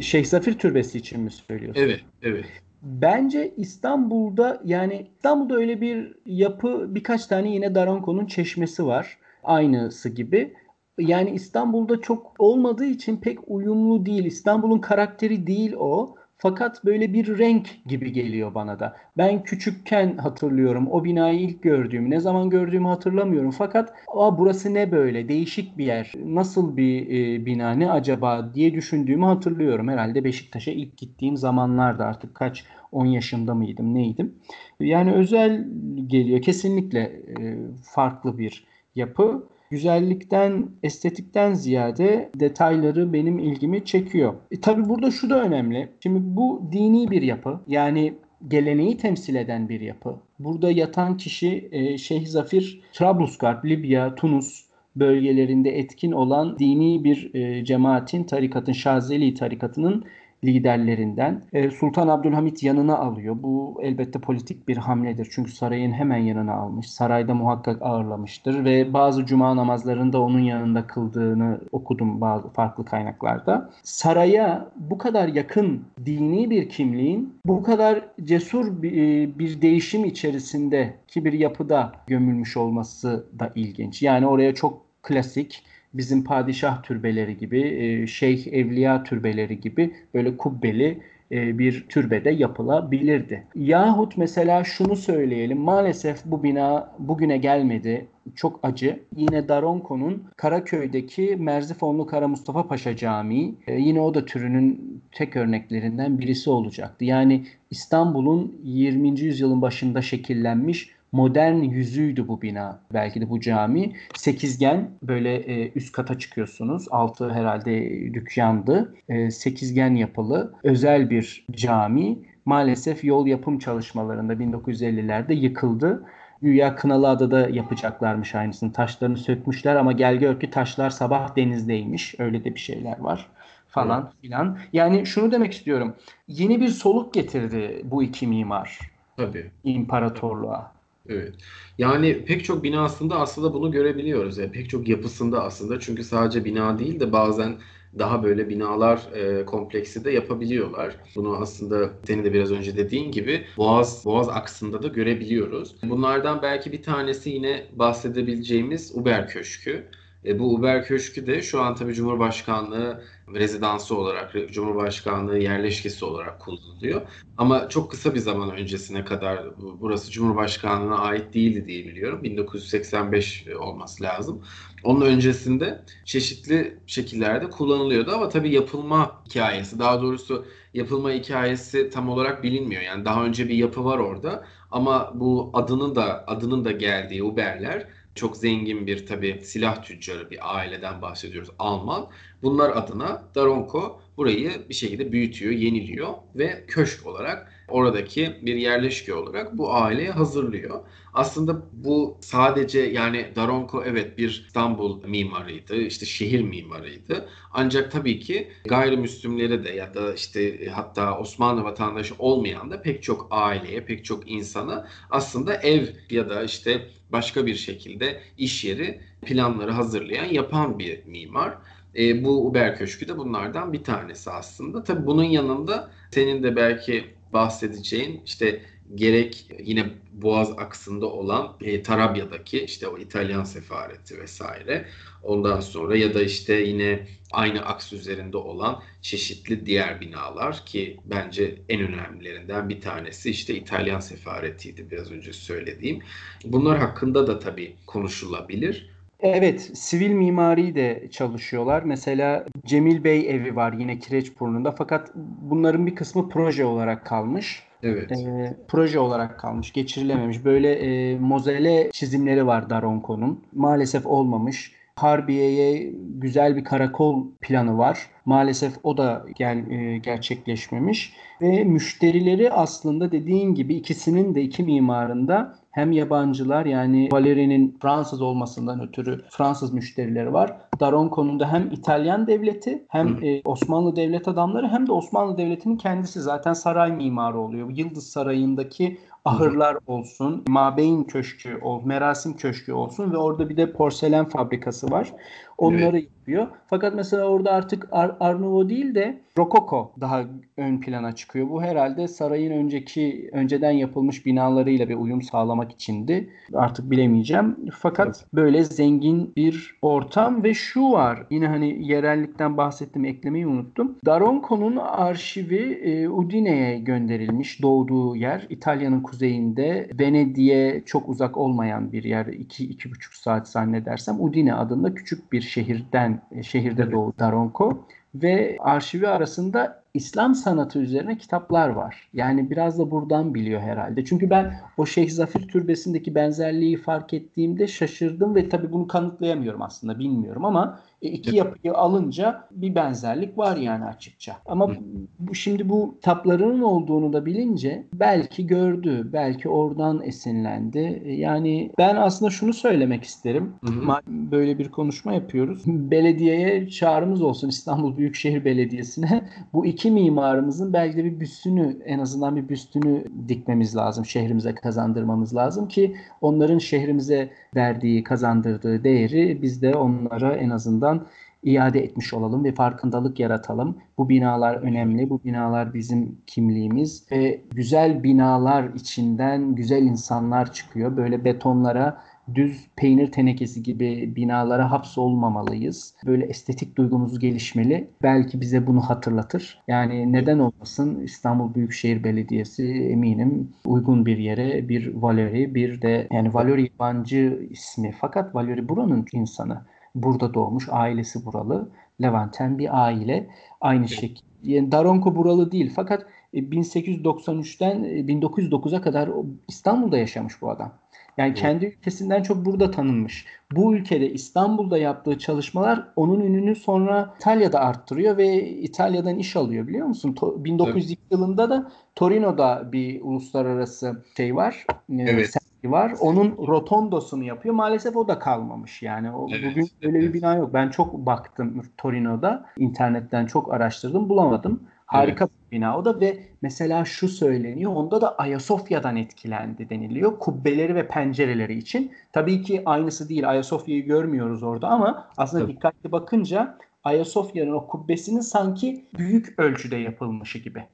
Şeyh 0.00 0.24
Zafir 0.24 0.58
Türbesi 0.58 0.98
için 0.98 1.20
mi 1.20 1.30
söylüyorsun? 1.30 1.82
Evet, 1.82 2.00
evet. 2.22 2.46
Bence 2.82 3.54
İstanbul'da 3.56 4.62
yani 4.64 5.06
İstanbul'da 5.16 5.56
öyle 5.56 5.80
bir 5.80 6.14
yapı 6.26 6.94
birkaç 6.94 7.26
tane 7.26 7.52
yine 7.52 7.74
Daronco'nun 7.74 8.26
çeşmesi 8.26 8.86
var. 8.86 9.18
Aynısı 9.44 10.08
gibi. 10.08 10.54
Yani 11.00 11.30
İstanbul'da 11.30 12.00
çok 12.00 12.32
olmadığı 12.38 12.86
için 12.86 13.16
pek 13.16 13.38
uyumlu 13.46 14.06
değil. 14.06 14.24
İstanbul'un 14.24 14.78
karakteri 14.78 15.46
değil 15.46 15.72
o. 15.78 16.14
Fakat 16.42 16.84
böyle 16.84 17.12
bir 17.12 17.38
renk 17.38 17.68
gibi 17.86 18.12
geliyor 18.12 18.54
bana 18.54 18.80
da. 18.80 18.96
Ben 19.18 19.42
küçükken 19.42 20.16
hatırlıyorum 20.16 20.88
o 20.90 21.04
binayı 21.04 21.40
ilk 21.40 21.62
gördüğümü. 21.62 22.10
Ne 22.10 22.20
zaman 22.20 22.50
gördüğümü 22.50 22.88
hatırlamıyorum. 22.88 23.50
Fakat 23.50 23.94
Aa, 24.08 24.38
burası 24.38 24.74
ne 24.74 24.92
böyle 24.92 25.28
değişik 25.28 25.78
bir 25.78 25.84
yer. 25.84 26.12
Nasıl 26.24 26.76
bir 26.76 27.06
e, 27.06 27.46
bina 27.46 27.72
ne 27.72 27.90
acaba 27.90 28.54
diye 28.54 28.74
düşündüğümü 28.74 29.24
hatırlıyorum. 29.24 29.88
Herhalde 29.88 30.24
Beşiktaş'a 30.24 30.70
ilk 30.70 30.96
gittiğim 30.96 31.36
zamanlarda 31.36 32.06
artık 32.06 32.34
kaç 32.34 32.64
10 32.92 33.06
yaşında 33.06 33.54
mıydım 33.54 33.94
neydim. 33.94 34.34
Yani 34.80 35.12
özel 35.12 35.68
geliyor. 36.06 36.42
Kesinlikle 36.42 37.00
e, 37.00 37.56
farklı 37.82 38.38
bir 38.38 38.64
yapı 38.94 39.48
güzellikten, 39.70 40.70
estetikten 40.82 41.54
ziyade 41.54 42.30
detayları 42.34 43.12
benim 43.12 43.38
ilgimi 43.38 43.84
çekiyor. 43.84 44.34
E, 44.50 44.60
tabii 44.60 44.88
burada 44.88 45.10
şu 45.10 45.30
da 45.30 45.42
önemli. 45.42 45.88
Şimdi 46.02 46.18
bu 46.22 46.68
dini 46.72 47.10
bir 47.10 47.22
yapı. 47.22 47.60
Yani 47.66 48.14
geleneği 48.48 48.96
temsil 48.96 49.34
eden 49.34 49.68
bir 49.68 49.80
yapı. 49.80 50.16
Burada 50.38 50.70
yatan 50.70 51.16
kişi 51.16 51.68
e, 51.72 51.98
Şeyh 51.98 52.26
Zafir, 52.26 52.80
Trablusgarp, 52.92 53.64
Libya, 53.64 54.14
Tunus 54.14 54.64
bölgelerinde 54.96 55.78
etkin 55.78 56.12
olan 56.12 56.58
dini 56.58 57.04
bir 57.04 57.34
e, 57.34 57.64
cemaatin, 57.64 58.24
tarikatın, 58.24 58.72
Şazeli 58.72 59.34
tarikatının 59.34 60.04
liderlerinden. 60.44 61.42
E, 61.52 61.70
Sultan 61.70 62.08
Abdülhamit 62.08 62.62
yanına 62.62 62.98
alıyor. 62.98 63.36
Bu 63.42 63.80
elbette 63.82 64.18
politik 64.18 64.68
bir 64.68 64.76
hamledir. 64.76 65.28
Çünkü 65.30 65.52
sarayın 65.52 65.92
hemen 65.92 66.16
yanına 66.16 66.54
almış. 66.54 66.90
Sarayda 66.90 67.34
muhakkak 67.34 67.82
ağırlamıştır 67.82 68.64
ve 68.64 68.92
bazı 68.92 69.26
cuma 69.26 69.56
namazlarında 69.56 70.20
onun 70.20 70.40
yanında 70.40 70.86
kıldığını 70.86 71.60
okudum 71.72 72.20
bazı 72.20 72.48
farklı 72.48 72.84
kaynaklarda. 72.84 73.70
Saraya 73.82 74.68
bu 74.76 74.98
kadar 74.98 75.28
yakın 75.28 75.84
dini 76.06 76.50
bir 76.50 76.68
kimliğin 76.68 77.34
bu 77.44 77.62
kadar 77.62 78.08
cesur 78.24 78.82
bir, 78.82 78.92
e, 78.92 79.38
bir 79.38 79.62
değişim 79.62 80.04
içerisinde 80.04 80.94
ki 81.08 81.24
bir 81.24 81.32
yapıda 81.32 81.92
gömülmüş 82.06 82.56
olması 82.56 83.26
da 83.38 83.52
ilginç. 83.54 84.02
Yani 84.02 84.26
oraya 84.26 84.54
çok 84.54 84.82
klasik 85.02 85.64
bizim 85.94 86.24
padişah 86.24 86.82
türbeleri 86.82 87.36
gibi, 87.36 87.60
e, 87.60 88.06
şeyh 88.06 88.46
evliya 88.46 89.04
türbeleri 89.04 89.60
gibi 89.60 89.94
böyle 90.14 90.36
kubbeli 90.36 90.98
e, 91.32 91.58
bir 91.58 91.86
türbede 91.88 92.30
yapılabilirdi. 92.30 93.46
Yahut 93.54 94.16
mesela 94.16 94.64
şunu 94.64 94.96
söyleyelim 94.96 95.58
maalesef 95.58 96.24
bu 96.24 96.42
bina 96.42 96.92
bugüne 96.98 97.38
gelmedi. 97.38 98.06
Çok 98.34 98.60
acı. 98.62 99.00
Yine 99.16 99.48
Daronco'nun 99.48 100.24
Karaköy'deki 100.36 101.36
Merzifonlu 101.38 102.06
Kara 102.06 102.28
Mustafa 102.28 102.68
Paşa 102.68 102.96
Camii 102.96 103.54
e, 103.66 103.74
yine 103.74 104.00
o 104.00 104.14
da 104.14 104.24
türünün 104.24 105.00
tek 105.12 105.36
örneklerinden 105.36 106.18
birisi 106.18 106.50
olacaktı. 106.50 107.04
Yani 107.04 107.44
İstanbul'un 107.70 108.60
20. 108.64 109.20
yüzyılın 109.20 109.62
başında 109.62 110.02
şekillenmiş 110.02 110.90
modern 111.12 111.62
yüzüydü 111.62 112.28
bu 112.28 112.42
bina. 112.42 112.80
Belki 112.92 113.20
de 113.20 113.30
bu 113.30 113.40
cami. 113.40 113.92
Sekizgen 114.14 114.90
böyle 115.02 115.36
e, 115.36 115.72
üst 115.72 115.92
kata 115.92 116.18
çıkıyorsunuz. 116.18 116.86
Altı 116.90 117.30
herhalde 117.30 117.90
dükkandı. 118.14 118.94
E, 119.08 119.30
sekizgen 119.30 119.94
yapılı 119.94 120.54
özel 120.62 121.10
bir 121.10 121.46
cami. 121.50 122.18
Maalesef 122.44 123.04
yol 123.04 123.26
yapım 123.26 123.58
çalışmalarında 123.58 124.32
1950'lerde 124.32 125.34
yıkıldı. 125.34 126.04
Güya 126.42 126.76
Kınalıada'da 126.76 127.48
yapacaklarmış 127.48 128.34
aynısını. 128.34 128.72
Taşlarını 128.72 129.16
sökmüşler 129.16 129.76
ama 129.76 129.92
gel 129.92 130.16
gör 130.16 130.40
ki 130.40 130.50
taşlar 130.50 130.90
sabah 130.90 131.36
denizdeymiş. 131.36 132.14
Öyle 132.18 132.44
de 132.44 132.54
bir 132.54 132.60
şeyler 132.60 133.00
var 133.00 133.26
falan 133.68 134.02
evet. 134.02 134.22
filan. 134.22 134.58
Yani 134.72 135.06
şunu 135.06 135.32
demek 135.32 135.52
istiyorum. 135.52 135.94
Yeni 136.28 136.60
bir 136.60 136.68
soluk 136.68 137.14
getirdi 137.14 137.82
bu 137.84 138.02
iki 138.02 138.26
mimar. 138.26 138.78
Tabii. 139.16 139.50
İmparatorluğa. 139.64 140.72
Evet. 141.10 141.34
Yani 141.78 142.24
pek 142.24 142.44
çok 142.44 142.64
binasında 142.64 143.16
aslında 143.20 143.54
bunu 143.54 143.70
görebiliyoruz. 143.72 144.38
Yani 144.38 144.52
pek 144.52 144.70
çok 144.70 144.88
yapısında 144.88 145.44
aslında 145.44 145.80
çünkü 145.80 146.04
sadece 146.04 146.44
bina 146.44 146.78
değil 146.78 147.00
de 147.00 147.12
bazen 147.12 147.60
daha 147.98 148.22
böyle 148.24 148.48
binalar 148.48 149.12
e, 149.14 149.44
kompleksi 149.46 150.04
de 150.04 150.10
yapabiliyorlar. 150.10 150.96
Bunu 151.16 151.36
aslında 151.36 151.90
senin 152.06 152.24
de 152.24 152.32
biraz 152.32 152.52
önce 152.52 152.76
dediğin 152.76 153.12
gibi 153.12 153.46
Boğaz 153.56 154.04
Boğaz 154.04 154.28
aksında 154.28 154.82
da 154.82 154.88
görebiliyoruz. 154.88 155.76
Bunlardan 155.82 156.42
belki 156.42 156.72
bir 156.72 156.82
tanesi 156.82 157.30
yine 157.30 157.66
bahsedebileceğimiz 157.72 158.92
Uber 158.96 159.28
Köşkü. 159.28 159.90
E, 160.24 160.38
bu 160.38 160.54
Uber 160.54 160.84
Köşkü 160.84 161.26
de 161.26 161.42
şu 161.42 161.60
an 161.62 161.74
tabii 161.74 161.94
Cumhurbaşkanlığı 161.94 163.04
rezidansı 163.34 163.96
olarak, 163.96 164.34
Cumhurbaşkanlığı 164.52 165.38
yerleşkesi 165.38 166.04
olarak 166.04 166.40
kullanılıyor. 166.40 167.02
Ama 167.38 167.68
çok 167.68 167.90
kısa 167.90 168.14
bir 168.14 168.20
zaman 168.20 168.50
öncesine 168.50 169.04
kadar 169.04 169.44
burası 169.80 170.10
Cumhurbaşkanlığına 170.10 170.98
ait 170.98 171.34
değildi 171.34 171.66
diye 171.66 171.84
biliyorum. 171.84 172.22
1985 172.22 173.46
olması 173.60 174.02
lazım. 174.04 174.42
Onun 174.84 175.00
öncesinde 175.06 175.84
çeşitli 176.04 176.78
şekillerde 176.86 177.50
kullanılıyordu 177.50 178.12
ama 178.12 178.28
tabii 178.28 178.50
yapılma 178.54 179.22
hikayesi, 179.28 179.78
daha 179.78 180.02
doğrusu 180.02 180.46
yapılma 180.74 181.10
hikayesi 181.10 181.90
tam 181.90 182.08
olarak 182.08 182.42
bilinmiyor. 182.42 182.82
Yani 182.82 183.04
daha 183.04 183.24
önce 183.24 183.48
bir 183.48 183.54
yapı 183.54 183.84
var 183.84 183.98
orada 183.98 184.44
ama 184.70 185.12
bu 185.14 185.50
adının 185.52 185.94
da 185.94 186.24
adının 186.26 186.64
da 186.64 186.72
geldiği 186.72 187.22
Uberler 187.22 187.86
çok 188.20 188.36
zengin 188.36 188.86
bir 188.86 189.06
tabi 189.06 189.40
silah 189.42 189.82
tüccarı 189.82 190.30
bir 190.30 190.56
aileden 190.56 191.02
bahsediyoruz 191.02 191.50
Alman. 191.58 192.08
Bunlar 192.42 192.70
adına 192.76 193.22
Daronco 193.34 194.00
burayı 194.16 194.50
bir 194.68 194.74
şekilde 194.74 195.12
büyütüyor, 195.12 195.52
yeniliyor 195.52 196.14
ve 196.34 196.64
köşk 196.68 197.06
olarak 197.06 197.52
oradaki 197.68 198.36
bir 198.42 198.54
yerleşke 198.56 199.14
olarak 199.14 199.58
bu 199.58 199.74
aileye 199.74 200.10
hazırlıyor. 200.10 200.80
Aslında 201.14 201.62
bu 201.72 202.18
sadece 202.20 202.80
yani 202.80 203.32
Daronco 203.36 203.82
evet 203.84 204.18
bir 204.18 204.44
İstanbul 204.46 205.04
mimarıydı, 205.04 205.76
işte 205.76 206.06
şehir 206.06 206.42
mimarıydı. 206.42 207.28
Ancak 207.52 207.92
tabii 207.92 208.20
ki 208.20 208.48
gayrimüslimlere 208.64 209.64
de 209.64 209.70
ya 209.70 209.94
da 209.94 210.14
işte 210.14 210.68
hatta 210.68 211.18
Osmanlı 211.18 211.64
vatandaşı 211.64 212.14
olmayan 212.18 212.70
da 212.70 212.82
pek 212.82 213.02
çok 213.02 213.28
aileye, 213.30 213.84
pek 213.84 214.04
çok 214.04 214.30
insana 214.30 214.88
aslında 215.10 215.54
ev 215.54 215.86
ya 216.10 216.30
da 216.30 216.42
işte 216.44 216.88
başka 217.12 217.46
bir 217.46 217.54
şekilde 217.54 218.20
iş 218.38 218.64
yeri 218.64 219.00
planları 219.22 219.70
hazırlayan, 219.70 220.24
yapan 220.24 220.78
bir 220.78 221.04
mimar. 221.06 221.58
E, 221.96 222.24
bu 222.24 222.46
Uber 222.46 222.76
Köşkü 222.78 223.08
de 223.08 223.18
bunlardan 223.18 223.72
bir 223.72 223.84
tanesi 223.84 224.30
aslında. 224.30 224.84
Tabii 224.84 225.06
bunun 225.06 225.24
yanında 225.24 225.90
senin 226.10 226.42
de 226.42 226.56
belki 226.56 227.04
bahsedeceğin 227.32 228.20
işte 228.26 228.62
gerek 228.94 229.46
yine 229.58 229.90
Boğaz 230.12 230.58
aksında 230.58 231.06
olan 231.06 231.56
e, 231.60 231.82
Tarabya'daki 231.82 232.60
işte 232.60 232.88
o 232.88 232.98
İtalyan 232.98 233.44
sefareti 233.44 234.18
vesaire. 234.20 234.86
Ondan 235.22 235.60
sonra 235.60 235.96
ya 235.96 236.14
da 236.14 236.22
işte 236.22 236.54
yine 236.54 237.06
aynı 237.32 237.66
aks 237.66 237.92
üzerinde 237.92 238.36
olan 238.36 238.82
çeşitli 239.02 239.66
diğer 239.66 240.00
binalar 240.00 240.66
ki 240.66 240.96
bence 241.04 241.58
en 241.68 241.80
önemlilerinden 241.80 242.68
bir 242.68 242.80
tanesi 242.80 243.30
işte 243.30 243.54
İtalyan 243.54 244.00
sefaretiydi 244.00 244.90
biraz 244.90 245.12
önce 245.12 245.32
söylediğim. 245.32 246.02
Bunlar 246.44 246.78
hakkında 246.78 247.26
da 247.26 247.38
tabii 247.38 247.76
konuşulabilir. 247.86 248.90
Evet, 249.22 249.70
sivil 249.74 250.10
mimari 250.10 250.74
de 250.74 251.08
çalışıyorlar. 251.10 251.82
Mesela 251.82 252.44
Cemil 252.66 253.04
Bey 253.04 253.30
evi 253.30 253.56
var 253.56 253.72
yine 253.72 253.98
Kireçburnu'nda 253.98 254.72
fakat 254.72 255.10
bunların 255.42 255.86
bir 255.86 255.94
kısmı 255.94 256.28
proje 256.28 256.64
olarak 256.64 257.06
kalmış. 257.06 257.62
Evet. 257.82 258.12
E, 258.12 258.56
proje 258.68 258.98
olarak 258.98 259.38
kalmış, 259.38 259.72
geçirilememiş. 259.72 260.44
Böyle 260.44 260.72
e, 260.72 261.18
mozele 261.18 261.90
çizimleri 261.92 262.46
var 262.46 262.70
Daronco'nun. 262.70 263.44
Maalesef 263.52 264.06
olmamış. 264.06 264.72
Harbiye'ye 264.96 265.92
güzel 266.14 266.56
bir 266.56 266.64
karakol 266.64 267.26
planı 267.40 267.78
var. 267.78 267.98
Maalesef 268.24 268.72
o 268.82 268.96
da 268.96 269.26
gel, 269.36 269.70
e, 269.70 269.98
gerçekleşmemiş. 269.98 271.12
Ve 271.42 271.64
müşterileri 271.64 272.50
aslında 272.50 273.12
dediğin 273.12 273.54
gibi 273.54 273.74
ikisinin 273.74 274.34
de 274.34 274.42
iki 274.42 274.62
mimarında 274.62 275.58
hem 275.70 275.92
yabancılar 275.92 276.66
yani 276.66 277.08
Valeri'nin 277.12 277.78
Fransız 277.82 278.22
olmasından 278.22 278.80
ötürü 278.80 279.20
Fransız 279.30 279.72
müşterileri 279.72 280.32
var. 280.32 280.56
Daronco'nun 280.80 281.40
da 281.40 281.52
hem 281.52 281.70
İtalyan 281.72 282.26
devleti 282.26 282.84
hem 282.88 283.24
e, 283.24 283.42
Osmanlı 283.44 283.96
devlet 283.96 284.28
adamları 284.28 284.68
hem 284.68 284.86
de 284.86 284.92
Osmanlı 284.92 285.38
devletinin 285.38 285.76
kendisi 285.76 286.20
zaten 286.20 286.52
saray 286.52 286.92
mimarı 286.92 287.38
oluyor. 287.38 287.70
Yıldız 287.70 288.06
Sarayı'ndaki 288.06 288.98
ahırlar 289.24 289.76
olsun, 289.86 290.44
Mabeyn 290.48 291.04
Köşkü, 291.04 291.56
o 291.62 291.82
Merasim 291.84 292.36
Köşkü 292.36 292.72
olsun 292.72 293.12
ve 293.12 293.16
orada 293.16 293.48
bir 293.48 293.56
de 293.56 293.72
porselen 293.72 294.24
fabrikası 294.24 294.90
var. 294.90 295.12
Onları 295.60 295.98
evet. 295.98 296.08
yapıyor. 296.30 296.46
Fakat 296.66 296.94
mesela 296.94 297.24
orada 297.24 297.52
artık 297.52 297.88
Ar 297.92 298.16
Arnavo 298.20 298.68
değil 298.68 298.94
de 298.94 299.20
Rokoko 299.38 299.92
daha 300.00 300.24
ön 300.56 300.80
plana 300.80 301.14
çıkıyor. 301.14 301.50
Bu 301.50 301.62
herhalde 301.62 302.08
sarayın 302.08 302.50
önceki 302.50 303.30
önceden 303.32 303.70
yapılmış 303.70 304.26
binalarıyla 304.26 304.88
bir 304.88 304.94
uyum 304.94 305.22
sağlamak 305.22 305.72
içindi. 305.72 306.30
Artık 306.54 306.90
bilemeyeceğim. 306.90 307.56
Fakat 307.72 308.06
evet. 308.06 308.26
böyle 308.34 308.64
zengin 308.64 309.32
bir 309.36 309.78
ortam 309.82 310.44
ve 310.44 310.54
şu 310.54 310.90
var. 310.90 311.26
Yine 311.30 311.46
hani 311.46 311.88
yerellikten 311.88 312.56
bahsettim 312.56 313.04
eklemeyi 313.04 313.46
unuttum. 313.46 313.96
Daronco'nun 314.06 314.76
arşivi 314.76 315.72
e, 315.72 316.08
Udine'ye 316.08 316.78
gönderilmiş 316.78 317.62
doğduğu 317.62 318.16
yer. 318.16 318.46
İtalya'nın 318.50 319.00
kuzeyinde 319.10 319.90
Venedik'e 320.00 320.82
çok 320.86 321.08
uzak 321.08 321.36
olmayan 321.36 321.92
bir 321.92 322.04
yer. 322.04 322.26
2-2,5 322.26 323.22
saat 323.22 323.48
zannedersem 323.48 324.16
Udine 324.20 324.54
adında 324.54 324.94
küçük 324.94 325.32
bir 325.32 325.40
şehirden 325.40 326.22
e, 326.30 326.42
şehirde 326.42 326.92
doğdu 326.92 327.14
Daronco 327.18 327.86
ve 328.14 328.56
arşivi 328.60 329.08
arasında 329.08 329.82
İslam 329.94 330.34
sanatı 330.34 330.78
üzerine 330.78 331.18
kitaplar 331.18 331.68
var. 331.68 332.08
Yani 332.12 332.50
biraz 332.50 332.78
da 332.78 332.90
buradan 332.90 333.34
biliyor 333.34 333.60
herhalde. 333.60 334.04
Çünkü 334.04 334.30
ben 334.30 334.54
o 334.76 334.86
Şeyh 334.86 335.10
Zafir 335.10 335.48
Türbesi'ndeki 335.48 336.14
benzerliği 336.14 336.76
fark 336.76 337.14
ettiğimde 337.14 337.66
şaşırdım 337.66 338.34
ve 338.34 338.48
tabii 338.48 338.72
bunu 338.72 338.86
kanıtlayamıyorum 338.86 339.62
aslında 339.62 339.98
bilmiyorum 339.98 340.44
ama 340.44 340.80
e, 341.02 341.08
iki 341.08 341.36
yapıyı 341.36 341.74
alınca 341.74 342.48
bir 342.50 342.74
benzerlik 342.74 343.38
var 343.38 343.56
yani 343.56 343.84
açıkça. 343.84 344.36
Ama 344.46 344.70
bu, 345.18 345.34
şimdi 345.34 345.68
bu 345.68 345.98
taplarının 346.02 346.62
olduğunu 346.62 347.12
da 347.12 347.26
bilince 347.26 347.86
belki 347.92 348.46
gördü, 348.46 349.10
belki 349.12 349.48
oradan 349.48 350.02
esinlendi. 350.02 351.02
E, 351.04 351.12
yani 351.12 351.72
ben 351.78 351.96
aslında 351.96 352.30
şunu 352.30 352.52
söylemek 352.52 353.04
isterim. 353.04 353.52
Hı 353.64 353.72
hı. 353.72 354.00
Böyle 354.08 354.58
bir 354.58 354.68
konuşma 354.68 355.12
yapıyoruz. 355.12 355.62
Belediyeye 355.66 356.68
çağrımız 356.68 357.22
olsun 357.22 357.48
İstanbul 357.48 357.96
Büyükşehir 357.96 358.44
Belediyesi'ne 358.44 359.28
bu 359.52 359.66
iki 359.66 359.79
mimarımızın 359.88 360.72
belki 360.72 360.96
de 360.96 361.04
bir 361.04 361.20
büstünü 361.20 361.78
en 361.84 361.98
azından 361.98 362.36
bir 362.36 362.48
büstünü 362.48 363.04
dikmemiz 363.28 363.76
lazım. 363.76 364.06
Şehrimize 364.06 364.54
kazandırmamız 364.54 365.36
lazım 365.36 365.68
ki 365.68 365.96
onların 366.20 366.58
şehrimize 366.58 367.30
verdiği, 367.56 368.04
kazandırdığı 368.04 368.84
değeri 368.84 369.42
biz 369.42 369.62
de 369.62 369.76
onlara 369.76 370.36
en 370.36 370.50
azından 370.50 371.06
iade 371.42 371.84
etmiş 371.84 372.14
olalım 372.14 372.44
ve 372.44 372.52
farkındalık 372.54 373.20
yaratalım. 373.20 373.76
Bu 373.98 374.08
binalar 374.08 374.54
önemli. 374.54 375.10
Bu 375.10 375.20
binalar 375.24 375.74
bizim 375.74 376.18
kimliğimiz 376.26 377.06
ve 377.12 377.40
güzel 377.50 378.02
binalar 378.02 378.64
içinden 378.74 379.54
güzel 379.54 379.82
insanlar 379.82 380.52
çıkıyor. 380.52 380.96
Böyle 380.96 381.24
betonlara 381.24 382.00
düz 382.34 382.66
peynir 382.76 383.12
tenekesi 383.12 383.62
gibi 383.62 384.16
binalara 384.16 384.70
hapsolmamalıyız. 384.70 385.94
Böyle 386.06 386.26
estetik 386.26 386.76
duygumuz 386.76 387.18
gelişmeli. 387.18 387.88
Belki 388.02 388.40
bize 388.40 388.66
bunu 388.66 388.80
hatırlatır. 388.80 389.62
Yani 389.68 390.12
neden 390.12 390.38
olmasın 390.38 391.00
İstanbul 391.00 391.54
Büyükşehir 391.54 392.04
Belediyesi 392.04 392.64
eminim 392.64 393.48
uygun 393.64 394.06
bir 394.06 394.18
yere 394.18 394.68
bir 394.68 394.94
Valeri 394.94 395.54
bir 395.54 395.82
de 395.82 396.08
yani 396.10 396.34
Valeri 396.34 396.62
yabancı 396.62 397.46
ismi 397.50 397.94
fakat 398.00 398.34
Valeri 398.34 398.68
buranın 398.68 399.06
insanı. 399.12 399.60
Burada 399.94 400.34
doğmuş, 400.34 400.68
ailesi 400.70 401.26
buralı. 401.26 401.68
Levanten 402.02 402.58
bir 402.58 402.84
aile. 402.84 403.26
Aynı 403.60 403.88
şekilde. 403.88 404.30
Yani 404.42 404.72
Daronco 404.72 405.16
buralı 405.16 405.52
değil 405.52 405.72
fakat 405.76 406.06
1893'ten 406.34 407.84
e, 407.84 407.88
1909'a 407.88 408.78
e, 408.78 408.80
kadar 408.80 409.10
İstanbul'da 409.48 409.98
yaşamış 409.98 410.42
bu 410.42 410.50
adam. 410.50 410.72
Yani 411.20 411.34
kendi 411.34 411.66
ülkesinden 411.66 412.22
çok 412.22 412.44
burada 412.44 412.70
tanınmış. 412.70 413.26
Bu 413.52 413.74
ülkede 413.74 414.10
İstanbul'da 414.10 414.78
yaptığı 414.78 415.18
çalışmalar 415.18 415.88
onun 415.96 416.20
ününü 416.20 416.56
sonra 416.56 417.14
İtalya'da 417.16 417.60
arttırıyor 417.60 418.16
ve 418.16 418.50
İtalya'dan 418.50 419.18
iş 419.18 419.36
alıyor 419.36 419.68
biliyor 419.68 419.86
musun? 419.86 420.16
1902 420.22 420.88
evet. 420.88 420.98
yılında 421.10 421.50
da 421.50 421.72
Torino'da 421.94 422.72
bir 422.72 423.00
uluslararası 423.02 424.04
şey 424.16 424.36
var. 424.36 424.66
E, 424.70 425.02
evet. 425.02 425.34
var. 425.64 425.92
Onun 426.00 426.46
rotondosunu 426.48 427.24
yapıyor. 427.24 427.54
Maalesef 427.54 427.96
o 427.96 428.08
da 428.08 428.18
kalmamış. 428.18 428.82
Yani 428.82 429.10
o, 429.10 429.28
evet. 429.32 429.50
bugün 429.50 429.68
öyle 429.82 430.00
bir 430.00 430.12
bina 430.12 430.34
yok. 430.34 430.54
Ben 430.54 430.70
çok 430.70 430.94
baktım 430.94 431.62
Torino'da. 431.76 432.46
internetten 432.58 433.26
çok 433.26 433.54
araştırdım. 433.54 434.08
Bulamadım. 434.08 434.62
Harika 434.90 435.24
evet. 435.24 435.50
bir 435.50 435.56
bina 435.56 435.78
o 435.78 435.84
da 435.84 436.00
ve 436.00 436.18
mesela 436.42 436.84
şu 436.84 437.08
söyleniyor 437.08 437.72
onda 437.74 438.00
da 438.00 438.16
Ayasofya'dan 438.16 438.96
etkilendi 438.96 439.70
deniliyor. 439.70 440.18
Kubbeleri 440.18 440.74
ve 440.74 440.88
pencereleri 440.88 441.58
için. 441.58 441.92
Tabii 442.12 442.42
ki 442.42 442.62
aynısı 442.66 443.08
değil. 443.08 443.30
Ayasofya'yı 443.30 443.84
görmüyoruz 443.84 444.42
orada 444.42 444.68
ama 444.68 445.08
aslında 445.16 445.44
Tabii. 445.44 445.52
dikkatli 445.52 445.92
bakınca 445.92 446.58
Ayasofya'nın 446.84 447.52
o 447.52 447.66
kubbesinin 447.66 448.20
sanki 448.20 448.84
büyük 448.98 449.38
ölçüde 449.38 449.76
yapılmışı 449.76 450.38
gibi. 450.38 450.66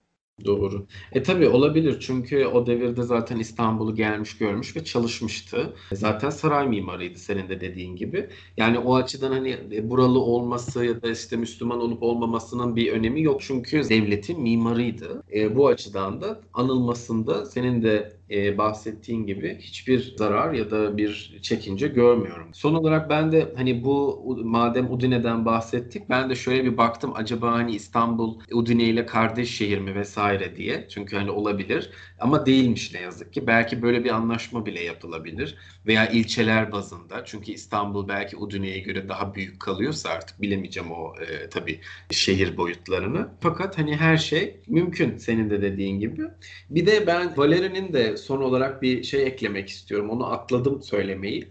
Doğru. 0.44 0.86
E 1.12 1.22
tabii 1.22 1.48
olabilir 1.48 2.00
çünkü 2.00 2.46
o 2.46 2.66
devirde 2.66 3.02
zaten 3.02 3.38
İstanbul'u 3.38 3.94
gelmiş 3.94 4.38
görmüş 4.38 4.76
ve 4.76 4.84
çalışmıştı. 4.84 5.74
Zaten 5.92 6.30
saray 6.30 6.68
mimarıydı 6.68 7.18
senin 7.18 7.48
de 7.48 7.60
dediğin 7.60 7.96
gibi. 7.96 8.28
Yani 8.56 8.78
o 8.78 8.94
açıdan 8.94 9.32
hani 9.32 9.50
e, 9.72 9.90
buralı 9.90 10.20
olması 10.20 10.84
ya 10.84 11.02
da 11.02 11.10
işte 11.10 11.36
Müslüman 11.36 11.80
olup 11.80 12.02
olmamasının 12.02 12.76
bir 12.76 12.92
önemi 12.92 13.22
yok. 13.22 13.40
Çünkü 13.42 13.88
devletin 13.88 14.42
mimarıydı. 14.42 15.22
E, 15.34 15.56
bu 15.56 15.68
açıdan 15.68 16.20
da 16.20 16.40
anılmasında 16.52 17.46
senin 17.46 17.82
de 17.82 18.16
e, 18.30 18.58
bahsettiğin 18.58 19.26
gibi 19.26 19.58
hiçbir 19.60 20.16
zarar 20.16 20.52
ya 20.52 20.70
da 20.70 20.96
bir 20.96 21.38
çekince 21.42 21.88
görmüyorum. 21.88 22.48
Son 22.54 22.74
olarak 22.74 23.10
ben 23.10 23.32
de 23.32 23.52
hani 23.56 23.84
bu 23.84 24.24
madem 24.44 24.92
Udine'den 24.92 25.44
bahsettik 25.44 26.08
ben 26.10 26.30
de 26.30 26.34
şöyle 26.34 26.64
bir 26.64 26.76
baktım 26.76 27.12
acaba 27.14 27.52
hani 27.52 27.74
İstanbul 27.74 28.40
Udine 28.52 28.84
ile 28.84 29.06
kardeş 29.06 29.56
şehir 29.56 29.78
mi 29.78 29.94
vesaire 29.94 30.56
diye. 30.56 30.86
Çünkü 30.88 31.16
hani 31.16 31.30
olabilir 31.30 31.90
ama 32.20 32.46
değilmiş 32.46 32.94
ne 32.94 33.00
yazık 33.00 33.32
ki. 33.32 33.46
Belki 33.46 33.82
böyle 33.82 34.04
bir 34.04 34.10
anlaşma 34.10 34.66
bile 34.66 34.82
yapılabilir 34.82 35.56
veya 35.86 36.08
ilçeler 36.08 36.72
bazında. 36.72 37.24
Çünkü 37.24 37.52
İstanbul 37.52 38.08
belki 38.08 38.36
Udine'ye 38.36 38.78
göre 38.78 39.08
daha 39.08 39.34
büyük 39.34 39.60
kalıyorsa 39.60 40.10
artık 40.10 40.42
bilemeyeceğim 40.42 40.92
o 40.92 41.14
e, 41.20 41.48
tabii 41.48 41.80
şehir 42.10 42.56
boyutlarını. 42.56 43.28
Fakat 43.40 43.78
hani 43.78 43.96
her 43.96 44.16
şey 44.16 44.60
mümkün 44.66 45.16
senin 45.18 45.50
de 45.50 45.62
dediğin 45.62 46.00
gibi. 46.00 46.22
Bir 46.70 46.86
de 46.86 47.06
ben 47.06 47.36
Valeri'nin 47.36 47.92
de 47.92 48.15
son 48.16 48.40
olarak 48.42 48.82
bir 48.82 49.02
şey 49.02 49.26
eklemek 49.26 49.68
istiyorum. 49.68 50.10
Onu 50.10 50.32
atladım 50.32 50.82
söylemeyi. 50.82 51.48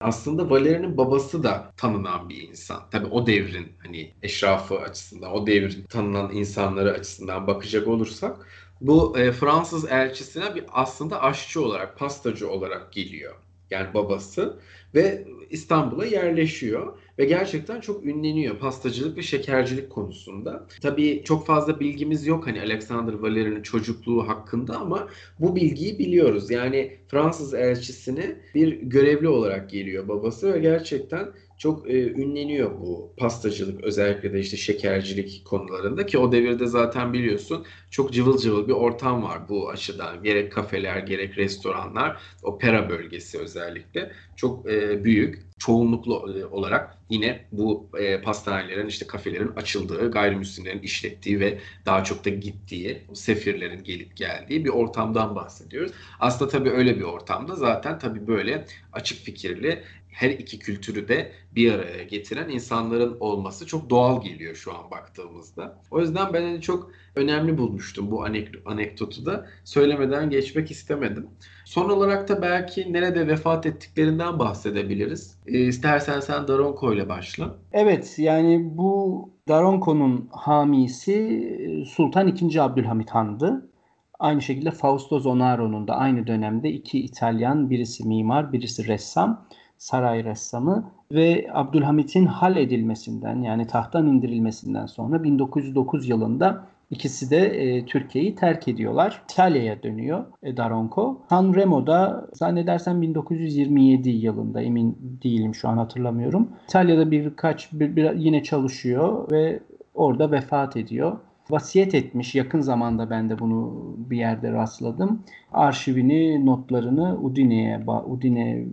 Aslında 0.00 0.50
Valeri'nin 0.50 0.96
babası 0.96 1.42
da 1.42 1.72
tanınan 1.76 2.28
bir 2.28 2.48
insan. 2.48 2.90
Tabi 2.90 3.06
o 3.06 3.26
devrin 3.26 3.72
hani 3.78 4.12
eşrafı 4.22 4.78
açısından, 4.78 5.32
o 5.32 5.46
devrin 5.46 5.82
tanınan 5.82 6.32
insanları 6.32 6.92
açısından 6.92 7.46
bakacak 7.46 7.88
olursak 7.88 8.46
bu 8.80 9.18
e, 9.18 9.32
Fransız 9.32 9.84
elçisine 9.92 10.54
bir 10.54 10.64
aslında 10.72 11.22
aşçı 11.22 11.64
olarak, 11.64 11.98
pastacı 11.98 12.50
olarak 12.50 12.92
geliyor. 12.92 13.34
Yani 13.70 13.94
babası 13.94 14.58
ve 14.94 15.28
İstanbul'a 15.50 16.06
yerleşiyor 16.06 16.98
ve 17.20 17.24
gerçekten 17.24 17.80
çok 17.80 18.06
ünleniyor 18.06 18.58
pastacılık 18.58 19.16
ve 19.16 19.22
şekercilik 19.22 19.90
konusunda. 19.90 20.66
Tabii 20.82 21.22
çok 21.24 21.46
fazla 21.46 21.80
bilgimiz 21.80 22.26
yok 22.26 22.46
hani 22.46 22.60
Alexander 22.60 23.12
Valeri'nin 23.12 23.62
çocukluğu 23.62 24.28
hakkında 24.28 24.76
ama 24.76 25.08
bu 25.40 25.56
bilgiyi 25.56 25.98
biliyoruz. 25.98 26.50
Yani 26.50 26.98
Fransız 27.08 27.54
elçisine 27.54 28.36
bir 28.54 28.72
görevli 28.82 29.28
olarak 29.28 29.70
geliyor 29.70 30.08
babası 30.08 30.52
ve 30.54 30.58
gerçekten 30.58 31.28
çok 31.60 31.90
e, 31.90 32.12
ünleniyor 32.12 32.80
bu 32.80 33.14
pastacılık 33.16 33.84
özellikle 33.84 34.32
de 34.32 34.40
işte 34.40 34.56
şekercilik 34.56 35.44
konularında 35.44 36.06
ki 36.06 36.18
o 36.18 36.32
devirde 36.32 36.66
zaten 36.66 37.12
biliyorsun 37.12 37.66
çok 37.90 38.12
cıvıl 38.12 38.38
cıvıl 38.38 38.68
bir 38.68 38.72
ortam 38.72 39.22
var 39.22 39.48
bu 39.48 39.70
açıdan. 39.70 40.22
Gerek 40.22 40.52
kafeler 40.52 40.98
gerek 40.98 41.38
restoranlar 41.38 42.22
opera 42.42 42.90
bölgesi 42.90 43.38
özellikle 43.38 44.12
çok 44.36 44.70
e, 44.70 45.04
büyük 45.04 45.50
çoğunluklu 45.58 46.38
e, 46.38 46.44
olarak 46.44 46.98
yine 47.10 47.48
bu 47.52 47.90
e, 47.98 48.22
pastanelerin 48.22 48.86
işte 48.86 49.06
kafelerin 49.06 49.52
açıldığı, 49.56 50.10
gayrimüslimlerin 50.10 50.82
işlettiği 50.82 51.40
ve 51.40 51.58
daha 51.86 52.04
çok 52.04 52.24
da 52.24 52.30
gittiği, 52.30 53.06
sefirlerin 53.14 53.84
gelip 53.84 54.16
geldiği 54.16 54.64
bir 54.64 54.70
ortamdan 54.70 55.34
bahsediyoruz. 55.36 55.92
Aslında 56.20 56.50
tabii 56.50 56.70
öyle 56.70 56.96
bir 56.96 57.02
ortamda 57.02 57.54
zaten 57.54 57.98
tabii 57.98 58.26
böyle 58.26 58.66
açık 58.92 59.18
fikirli 59.18 59.82
her 60.12 60.30
iki 60.30 60.58
kültürü 60.58 61.08
de 61.08 61.32
bir 61.54 61.72
araya 61.72 62.02
getiren 62.02 62.48
insanların 62.48 63.16
olması 63.20 63.66
çok 63.66 63.90
doğal 63.90 64.22
geliyor 64.22 64.54
şu 64.54 64.72
an 64.72 64.90
baktığımızda. 64.90 65.78
O 65.90 66.00
yüzden 66.00 66.32
ben 66.32 66.42
hani 66.42 66.60
çok 66.60 66.90
önemli 67.14 67.58
bulmuştum 67.58 68.10
bu 68.10 68.24
anekdotu 68.64 69.26
da. 69.26 69.46
Söylemeden 69.64 70.30
geçmek 70.30 70.70
istemedim. 70.70 71.26
Son 71.64 71.90
olarak 71.90 72.28
da 72.28 72.42
belki 72.42 72.92
nerede 72.92 73.26
vefat 73.26 73.66
ettiklerinden 73.66 74.38
bahsedebiliriz. 74.38 75.38
E, 75.46 75.58
istersen 75.58 76.20
sen 76.20 76.48
Daronco 76.48 76.92
ile 76.94 77.08
başla. 77.08 77.54
Evet 77.72 78.14
yani 78.18 78.76
bu 78.76 79.30
Daronco'nun 79.48 80.28
hamisi 80.32 81.84
Sultan 81.88 82.28
II. 82.28 82.60
Abdülhamit 82.60 83.10
Han'dı. 83.10 83.70
Aynı 84.18 84.42
şekilde 84.42 84.70
Fausto 84.70 85.20
Zonaro'nun 85.20 85.88
da 85.88 85.94
aynı 85.94 86.26
dönemde 86.26 86.70
iki 86.70 87.00
İtalyan, 87.00 87.70
birisi 87.70 88.08
mimar, 88.08 88.52
birisi 88.52 88.86
ressam 88.86 89.46
saray 89.80 90.24
ressamı 90.24 90.90
ve 91.12 91.46
Abdülhamit'in 91.52 92.26
hal 92.26 92.56
edilmesinden 92.56 93.42
yani 93.42 93.66
tahttan 93.66 94.06
indirilmesinden 94.06 94.86
sonra 94.86 95.22
1909 95.22 96.08
yılında 96.08 96.66
İkisi 96.90 97.30
de 97.30 97.38
e, 97.38 97.86
Türkiye'yi 97.86 98.34
terk 98.34 98.68
ediyorlar. 98.68 99.22
İtalya'ya 99.30 99.82
dönüyor 99.82 100.24
e, 100.42 100.56
Daronco. 100.56 101.20
Sanremo'da 101.28 102.28
zannedersem 102.32 103.02
1927 103.02 104.10
yılında 104.10 104.62
emin 104.62 105.18
değilim 105.22 105.54
şu 105.54 105.68
an 105.68 105.76
hatırlamıyorum. 105.76 106.48
İtalya'da 106.68 107.10
birkaç 107.10 107.72
bir, 107.72 107.96
bir, 107.96 108.14
yine 108.14 108.42
çalışıyor 108.42 109.30
ve 109.30 109.60
orada 109.94 110.30
vefat 110.30 110.76
ediyor. 110.76 111.18
Vasiyet 111.50 111.94
etmiş 111.94 112.34
yakın 112.34 112.60
zamanda 112.60 113.10
ben 113.10 113.30
de 113.30 113.38
bunu 113.38 113.84
bir 113.96 114.16
yerde 114.16 114.52
rastladım. 114.52 115.22
Arşivini, 115.52 116.46
notlarını 116.46 117.18
Udine'ye, 117.22 117.80
Udine 118.06 118.64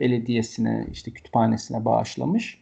Belediyesi'ne, 0.00 0.86
işte 0.92 1.10
kütüphanesine 1.10 1.84
bağışlamış. 1.84 2.58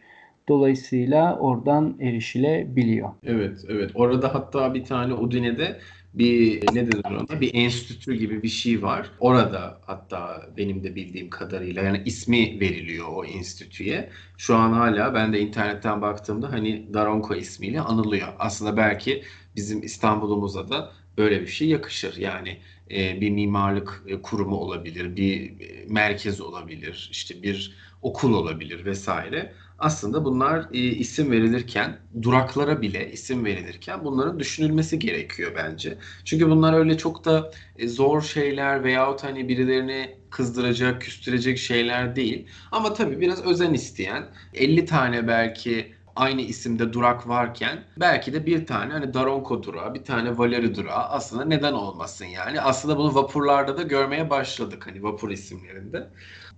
Dolayısıyla 0.47 1.37
oradan 1.39 1.95
erişilebiliyor. 1.99 3.09
Evet, 3.23 3.65
evet. 3.69 3.91
Orada 3.93 4.35
hatta 4.35 4.73
bir 4.73 4.83
tane 4.83 5.13
Udine'de 5.13 5.79
bir 6.13 6.61
ne 6.73 6.91
denir 6.91 7.05
ona 7.05 7.41
bir 7.41 7.51
enstitü 7.53 8.13
gibi 8.13 8.43
bir 8.43 8.47
şey 8.47 8.81
var. 8.81 9.11
Orada 9.19 9.77
hatta 9.85 10.41
benim 10.57 10.83
de 10.83 10.95
bildiğim 10.95 11.29
kadarıyla 11.29 11.83
yani 11.83 12.01
ismi 12.05 12.59
veriliyor 12.59 13.07
o 13.15 13.25
enstitüye. 13.25 14.09
Şu 14.37 14.55
an 14.55 14.73
hala 14.73 15.13
ben 15.13 15.33
de 15.33 15.39
internetten 15.39 16.01
baktığımda 16.01 16.51
hani 16.51 16.93
Daronco 16.93 17.35
ismiyle 17.35 17.81
anılıyor. 17.81 18.27
Aslında 18.39 18.77
belki 18.77 19.23
bizim 19.55 19.83
İstanbul'umuza 19.83 20.69
da 20.69 20.91
böyle 21.17 21.41
bir 21.41 21.47
şey 21.47 21.67
yakışır. 21.67 22.17
Yani 22.17 22.57
e, 22.91 23.21
bir 23.21 23.29
mimarlık 23.29 24.03
e, 24.07 24.21
kurumu 24.21 24.55
olabilir, 24.55 25.15
bir 25.15 25.59
e, 25.59 25.85
merkez 25.87 26.41
olabilir, 26.41 27.09
işte 27.11 27.43
bir 27.43 27.77
okul 28.01 28.33
olabilir 28.33 28.85
vesaire 28.85 29.53
aslında 29.79 30.25
bunlar 30.25 30.67
e, 30.73 30.77
isim 30.79 31.31
verilirken, 31.31 31.97
duraklara 32.21 32.81
bile 32.81 33.11
isim 33.11 33.45
verilirken 33.45 34.05
bunların 34.05 34.39
düşünülmesi 34.39 34.99
gerekiyor 34.99 35.51
bence. 35.55 35.97
Çünkü 36.25 36.49
bunlar 36.49 36.73
öyle 36.73 36.97
çok 36.97 37.25
da 37.25 37.51
e, 37.77 37.87
zor 37.87 38.21
şeyler 38.21 38.83
veyahut 38.83 39.23
hani 39.23 39.47
birilerini 39.47 40.15
kızdıracak, 40.29 41.01
küstürecek 41.01 41.57
şeyler 41.57 42.15
değil. 42.15 42.47
Ama 42.71 42.93
tabii 42.93 43.19
biraz 43.19 43.45
özen 43.45 43.73
isteyen, 43.73 44.25
50 44.53 44.85
tane 44.85 45.27
belki 45.27 45.93
aynı 46.15 46.41
isimde 46.41 46.93
durak 46.93 47.27
varken 47.27 47.83
belki 47.99 48.33
de 48.33 48.45
bir 48.45 48.65
tane 48.65 48.93
hani 48.93 49.13
Daronco 49.13 49.63
durağı, 49.63 49.93
bir 49.93 50.03
tane 50.03 50.37
Valeri 50.37 50.75
durağı 50.75 51.03
aslında 51.03 51.45
neden 51.45 51.73
olmasın 51.73 52.25
yani. 52.25 52.61
Aslında 52.61 52.97
bunu 52.97 53.15
vapurlarda 53.15 53.77
da 53.77 53.81
görmeye 53.81 54.29
başladık 54.29 54.87
hani 54.87 55.03
vapur 55.03 55.31
isimlerinde. 55.31 56.07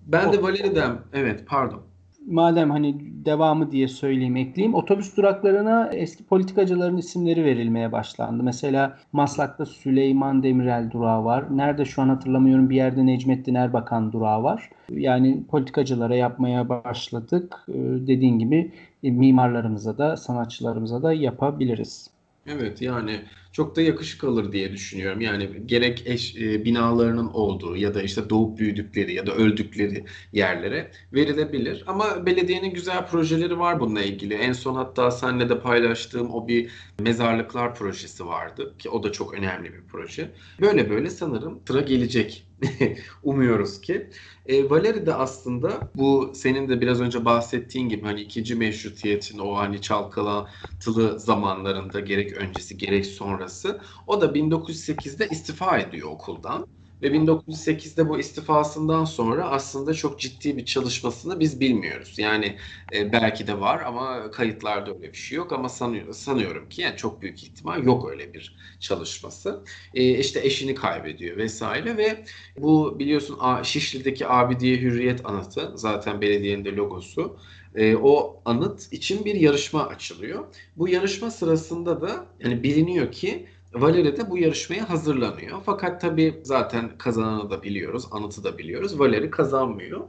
Ben 0.05 0.33
de 0.33 0.43
Valeri'den 0.43 0.97
evet 1.13 1.43
pardon 1.47 1.83
madem 2.27 2.71
hani 2.71 2.95
devamı 3.25 3.71
diye 3.71 3.87
söyleyeyim 3.87 4.35
ekleyeyim. 4.35 4.75
Otobüs 4.75 5.17
duraklarına 5.17 5.89
eski 5.93 6.23
politikacıların 6.23 6.97
isimleri 6.97 7.45
verilmeye 7.45 7.91
başlandı. 7.91 8.43
Mesela 8.43 8.97
Maslak'ta 9.13 9.65
Süleyman 9.65 10.43
Demirel 10.43 10.91
durağı 10.91 11.25
var. 11.25 11.57
Nerede 11.57 11.85
şu 11.85 12.01
an 12.01 12.09
hatırlamıyorum 12.09 12.69
bir 12.69 12.75
yerde 12.75 13.05
Necmettin 13.05 13.55
Erbakan 13.55 14.11
durağı 14.11 14.43
var. 14.43 14.69
Yani 14.89 15.43
politikacılara 15.47 16.15
yapmaya 16.15 16.69
başladık. 16.69 17.55
Ee, 17.69 17.73
dediğin 18.07 18.39
gibi 18.39 18.71
mimarlarımıza 19.11 19.97
da 19.97 20.17
sanatçılarımıza 20.17 21.03
da 21.03 21.13
yapabiliriz. 21.13 22.09
Evet 22.47 22.81
yani 22.81 23.25
çok 23.51 23.75
da 23.75 23.81
yakışık 23.81 24.23
alır 24.23 24.51
diye 24.51 24.71
düşünüyorum. 24.71 25.21
Yani 25.21 25.67
gerek 25.67 26.03
eş, 26.05 26.35
e, 26.35 26.65
binalarının 26.65 27.27
olduğu 27.27 27.75
ya 27.75 27.93
da 27.93 28.01
işte 28.01 28.29
doğup 28.29 28.57
büyüdükleri 28.59 29.13
ya 29.13 29.27
da 29.27 29.31
öldükleri 29.35 30.05
yerlere 30.33 30.91
verilebilir. 31.13 31.83
Ama 31.87 32.25
belediyenin 32.25 32.73
güzel 32.73 33.07
projeleri 33.07 33.59
var 33.59 33.79
bununla 33.79 34.01
ilgili. 34.03 34.33
En 34.33 34.53
son 34.53 34.75
hatta 34.75 35.11
seninle 35.11 35.49
de 35.49 35.59
paylaştığım 35.59 36.31
o 36.31 36.47
bir 36.47 36.71
mezarlıklar 36.99 37.75
projesi 37.75 38.25
vardı 38.25 38.77
ki 38.79 38.89
o 38.89 39.03
da 39.03 39.11
çok 39.11 39.33
önemli 39.33 39.73
bir 39.73 39.83
proje. 39.87 40.31
Böyle 40.61 40.89
böyle 40.89 41.09
sanırım 41.09 41.61
sıra 41.67 41.81
gelecek. 41.81 42.47
Umuyoruz 43.23 43.81
ki. 43.81 44.09
E, 44.45 44.69
Valeri 44.69 45.05
de 45.05 45.13
aslında 45.13 45.91
bu 45.95 46.31
senin 46.35 46.69
de 46.69 46.81
biraz 46.81 47.01
önce 47.01 47.25
bahsettiğin 47.25 47.89
gibi 47.89 48.05
hani 48.05 48.21
ikinci 48.21 48.55
meşrutiyetin 48.55 49.39
o 49.39 49.55
hani 49.57 49.81
çalkalantılı 49.81 51.19
zamanlarında 51.19 51.99
gerek 51.99 52.33
öncesi 52.33 52.77
gerek 52.77 53.05
sonrası 53.05 53.81
o 54.07 54.21
da 54.21 54.33
1908'de 54.33 55.29
istifa 55.29 55.77
ediyor 55.79 56.09
okuldan. 56.09 56.67
Ve 57.03 57.13
1908'de 57.13 58.09
bu 58.09 58.19
istifasından 58.19 59.05
sonra 59.05 59.49
aslında 59.49 59.93
çok 59.93 60.19
ciddi 60.19 60.57
bir 60.57 60.65
çalışmasını 60.65 61.39
biz 61.39 61.59
bilmiyoruz. 61.59 62.19
Yani 62.19 62.57
e, 62.93 63.11
belki 63.11 63.47
de 63.47 63.59
var 63.59 63.81
ama 63.85 64.31
kayıtlarda 64.31 64.91
öyle 64.95 65.11
bir 65.13 65.17
şey 65.17 65.37
yok 65.37 65.51
ama 65.53 65.69
sanıyor, 65.69 66.13
sanıyorum 66.13 66.69
ki 66.69 66.81
yani 66.81 66.97
çok 66.97 67.21
büyük 67.21 67.43
ihtimal 67.43 67.83
yok 67.83 68.09
öyle 68.11 68.33
bir 68.33 68.55
çalışması. 68.79 69.63
E, 69.93 70.17
işte 70.19 70.39
eşini 70.43 70.75
kaybediyor 70.75 71.37
vesaire 71.37 71.97
ve 71.97 72.25
bu 72.57 72.99
biliyorsun 72.99 73.39
Şişli'deki 73.63 74.27
Abidiye 74.27 74.77
Hürriyet 74.81 75.25
anıtı 75.25 75.71
zaten 75.75 76.21
belediyenin 76.21 76.65
de 76.65 76.75
logosu. 76.75 77.39
E, 77.75 77.95
o 77.95 78.41
anıt 78.45 78.93
için 78.93 79.25
bir 79.25 79.35
yarışma 79.35 79.87
açılıyor. 79.87 80.45
Bu 80.77 80.87
yarışma 80.89 81.31
sırasında 81.31 82.01
da 82.01 82.25
yani 82.39 82.63
biliniyor 82.63 83.11
ki 83.11 83.47
Valeri 83.73 84.17
de 84.17 84.29
bu 84.29 84.37
yarışmaya 84.37 84.89
hazırlanıyor. 84.89 85.61
Fakat 85.65 86.01
tabii 86.01 86.41
zaten 86.43 86.97
kazananı 86.97 87.49
da 87.49 87.63
biliyoruz, 87.63 88.07
anıtı 88.11 88.43
da 88.43 88.57
biliyoruz. 88.57 88.99
Valeri 88.99 89.29
kazanmıyor. 89.29 90.01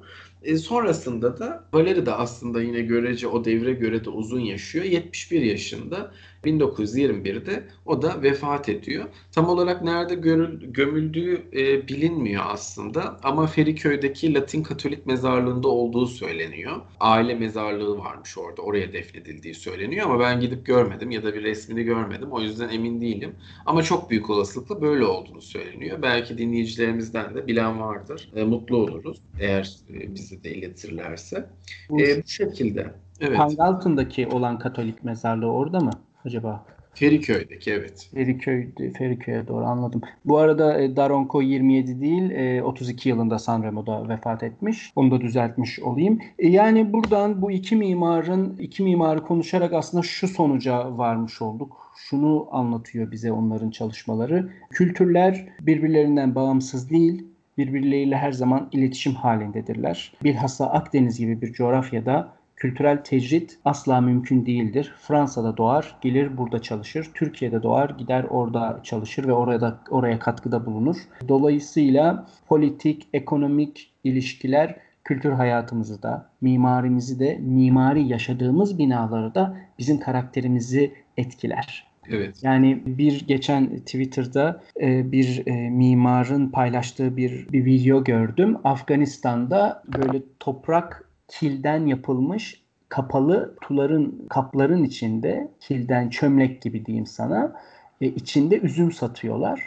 E, 0.44 0.56
sonrasında 0.56 1.38
da 1.38 1.64
Valeri 1.72 2.06
de 2.06 2.12
aslında 2.12 2.62
yine 2.62 2.80
görece 2.80 3.28
o 3.28 3.44
devre 3.44 3.72
göre 3.72 4.04
de 4.04 4.10
uzun 4.10 4.40
yaşıyor. 4.40 4.84
71 4.84 5.40
yaşında 5.40 6.12
1921'de 6.44 7.64
o 7.86 8.02
da 8.02 8.22
vefat 8.22 8.68
ediyor. 8.68 9.04
Tam 9.32 9.48
olarak 9.48 9.82
nerede 9.82 10.14
görül, 10.14 10.72
gömüldüğü 10.72 11.42
e, 11.52 11.88
bilinmiyor 11.88 12.42
aslında 12.46 13.20
ama 13.22 13.46
Feriköy'deki 13.46 14.34
Latin 14.34 14.62
Katolik 14.62 15.06
mezarlığında 15.06 15.68
olduğu 15.68 16.06
söyleniyor. 16.06 16.80
Aile 17.00 17.34
mezarlığı 17.34 17.98
varmış 17.98 18.38
orada. 18.38 18.62
Oraya 18.62 18.92
defnedildiği 18.92 19.54
söyleniyor 19.54 20.06
ama 20.06 20.20
ben 20.20 20.40
gidip 20.40 20.66
görmedim 20.66 21.10
ya 21.10 21.22
da 21.22 21.34
bir 21.34 21.42
resmini 21.42 21.82
görmedim. 21.82 22.28
O 22.32 22.40
yüzden 22.40 22.68
emin 22.68 23.00
değilim. 23.00 23.34
Ama 23.66 23.82
çok 23.82 24.10
büyük 24.10 24.30
olasılıkla 24.30 24.82
böyle 24.82 25.04
olduğunu 25.04 25.42
söyleniyor. 25.42 26.02
Belki 26.02 26.38
dinleyicilerimizden 26.38 27.34
de 27.34 27.46
bilen 27.46 27.80
vardır. 27.80 28.30
E, 28.36 28.44
mutlu 28.44 28.76
oluruz 28.76 29.18
eğer 29.40 29.76
e, 29.90 30.14
bize 30.14 30.33
de 30.42 30.54
iletirlerse. 30.54 31.46
Bu, 31.90 32.00
e, 32.00 32.22
bu 32.22 32.28
şekilde. 32.28 32.90
Evet. 33.20 33.36
Pangaltı'ndaki 33.36 34.26
olan 34.26 34.58
Katolik 34.58 35.04
mezarlığı 35.04 35.52
orada 35.52 35.80
mı? 35.80 35.90
acaba? 36.24 36.64
Feriköy'deki 36.94 37.72
evet. 37.72 38.10
Feriköy, 38.14 38.68
Feriköy'e 38.98 39.48
doğru 39.48 39.64
anladım. 39.64 40.00
Bu 40.24 40.38
arada 40.38 40.80
e, 40.80 40.96
Daronco 40.96 41.42
27 41.42 42.00
değil 42.00 42.60
32 42.62 43.08
e, 43.08 43.12
yılında 43.12 43.38
Sanremo'da 43.38 44.08
vefat 44.08 44.42
etmiş. 44.42 44.92
Onu 44.96 45.10
da 45.10 45.20
düzeltmiş 45.20 45.78
olayım. 45.80 46.18
E, 46.38 46.48
yani 46.48 46.92
buradan 46.92 47.42
bu 47.42 47.50
iki 47.50 47.76
mimarın 47.76 48.56
iki 48.56 48.82
mimarı 48.82 49.22
konuşarak 49.22 49.72
aslında 49.72 50.02
şu 50.02 50.28
sonuca 50.28 50.98
varmış 50.98 51.42
olduk. 51.42 51.92
Şunu 51.96 52.48
anlatıyor 52.50 53.10
bize 53.10 53.32
onların 53.32 53.70
çalışmaları. 53.70 54.50
Kültürler 54.70 55.48
birbirlerinden 55.60 56.34
bağımsız 56.34 56.90
değil, 56.90 57.24
birbirleriyle 57.58 58.16
her 58.16 58.32
zaman 58.32 58.68
iletişim 58.72 59.14
halindedirler. 59.14 60.12
Bilhassa 60.24 60.70
Akdeniz 60.70 61.18
gibi 61.18 61.42
bir 61.42 61.52
coğrafyada 61.52 62.32
Kültürel 62.56 63.04
tecrit 63.04 63.58
asla 63.64 64.00
mümkün 64.00 64.46
değildir. 64.46 64.94
Fransa'da 64.98 65.56
doğar, 65.56 65.96
gelir 66.00 66.36
burada 66.36 66.62
çalışır. 66.62 67.10
Türkiye'de 67.14 67.62
doğar, 67.62 67.90
gider 67.90 68.24
orada 68.30 68.80
çalışır 68.82 69.28
ve 69.28 69.32
orada 69.32 69.78
oraya 69.90 70.18
katkıda 70.18 70.66
bulunur. 70.66 70.96
Dolayısıyla 71.28 72.26
politik, 72.48 73.08
ekonomik 73.12 73.90
ilişkiler 74.04 74.76
kültür 75.04 75.32
hayatımızı 75.32 76.02
da, 76.02 76.30
mimarimizi 76.40 77.20
de, 77.20 77.38
mimari 77.40 78.08
yaşadığımız 78.08 78.78
binaları 78.78 79.34
da 79.34 79.56
bizim 79.78 80.00
karakterimizi 80.00 80.94
etkiler. 81.16 81.86
Evet. 82.08 82.42
Yani 82.42 82.82
bir 82.86 83.26
geçen 83.26 83.78
Twitter'da 83.78 84.62
e, 84.80 85.12
bir 85.12 85.42
e, 85.46 85.70
mimarın 85.70 86.48
paylaştığı 86.48 87.16
bir 87.16 87.48
bir 87.52 87.64
video 87.64 88.04
gördüm. 88.04 88.56
Afganistan'da 88.64 89.82
böyle 89.98 90.22
toprak 90.40 91.08
kilden 91.28 91.86
yapılmış 91.86 92.64
kapalı 92.88 93.56
tuların 93.60 94.12
kapların 94.30 94.84
içinde 94.84 95.48
kilden 95.60 96.08
çömlek 96.08 96.62
gibi 96.62 96.86
diyeyim 96.86 97.06
sana 97.06 97.52
e, 98.00 98.06
içinde 98.06 98.58
üzüm 98.58 98.92
satıyorlar. 98.92 99.62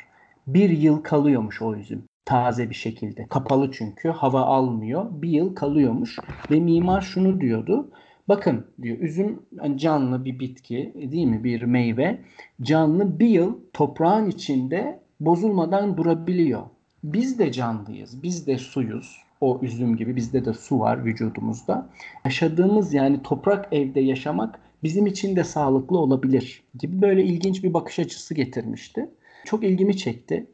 Bir 0.48 0.70
yıl 0.70 1.04
kalıyormuş 1.04 1.62
o 1.62 1.76
üzüm 1.76 2.04
taze 2.26 2.70
bir 2.70 2.76
şekilde. 2.76 3.28
Kapalı 3.28 3.72
çünkü 3.72 4.10
hava 4.10 4.42
almıyor. 4.42 5.06
Bir 5.12 5.30
yıl 5.30 5.56
kalıyormuş 5.56 6.20
ve 6.52 6.60
mimar 6.60 7.02
şunu 7.02 7.42
diyordu. 7.42 7.90
Bakın 8.28 8.66
diyor 8.82 8.98
üzüm 9.00 9.40
hani 9.60 9.78
canlı 9.78 10.26
bir 10.26 10.40
bitki 10.40 10.94
değil 11.12 11.26
mi 11.26 11.44
bir 11.44 11.62
meyve 11.62 12.20
canlı 12.62 13.20
bir 13.20 13.28
yıl 13.30 13.58
toprağın 13.74 14.30
içinde 14.30 15.00
bozulmadan 15.20 15.98
durabiliyor. 15.98 16.62
Biz 17.04 17.40
de 17.40 17.52
canlıyız, 17.52 18.24
biz 18.24 18.48
de 18.48 18.58
suyuz, 18.58 19.18
o 19.42 19.60
üzüm 19.62 19.98
gibi 19.98 20.16
bizde 20.16 20.46
de 20.46 20.54
su 20.54 20.80
var 20.80 21.06
vücudumuzda. 21.06 21.90
Yaşadığımız 22.26 22.94
yani 22.94 23.24
toprak 23.24 23.74
evde 23.74 24.00
yaşamak 24.00 24.60
bizim 24.84 25.08
için 25.08 25.36
de 25.36 25.44
sağlıklı 25.44 25.98
olabilir 25.98 26.64
gibi 26.80 27.02
böyle 27.02 27.24
ilginç 27.24 27.64
bir 27.64 27.74
bakış 27.74 28.00
açısı 28.00 28.34
getirmişti. 28.34 29.10
Çok 29.46 29.64
ilgimi 29.64 29.98
çekti. 29.98 30.48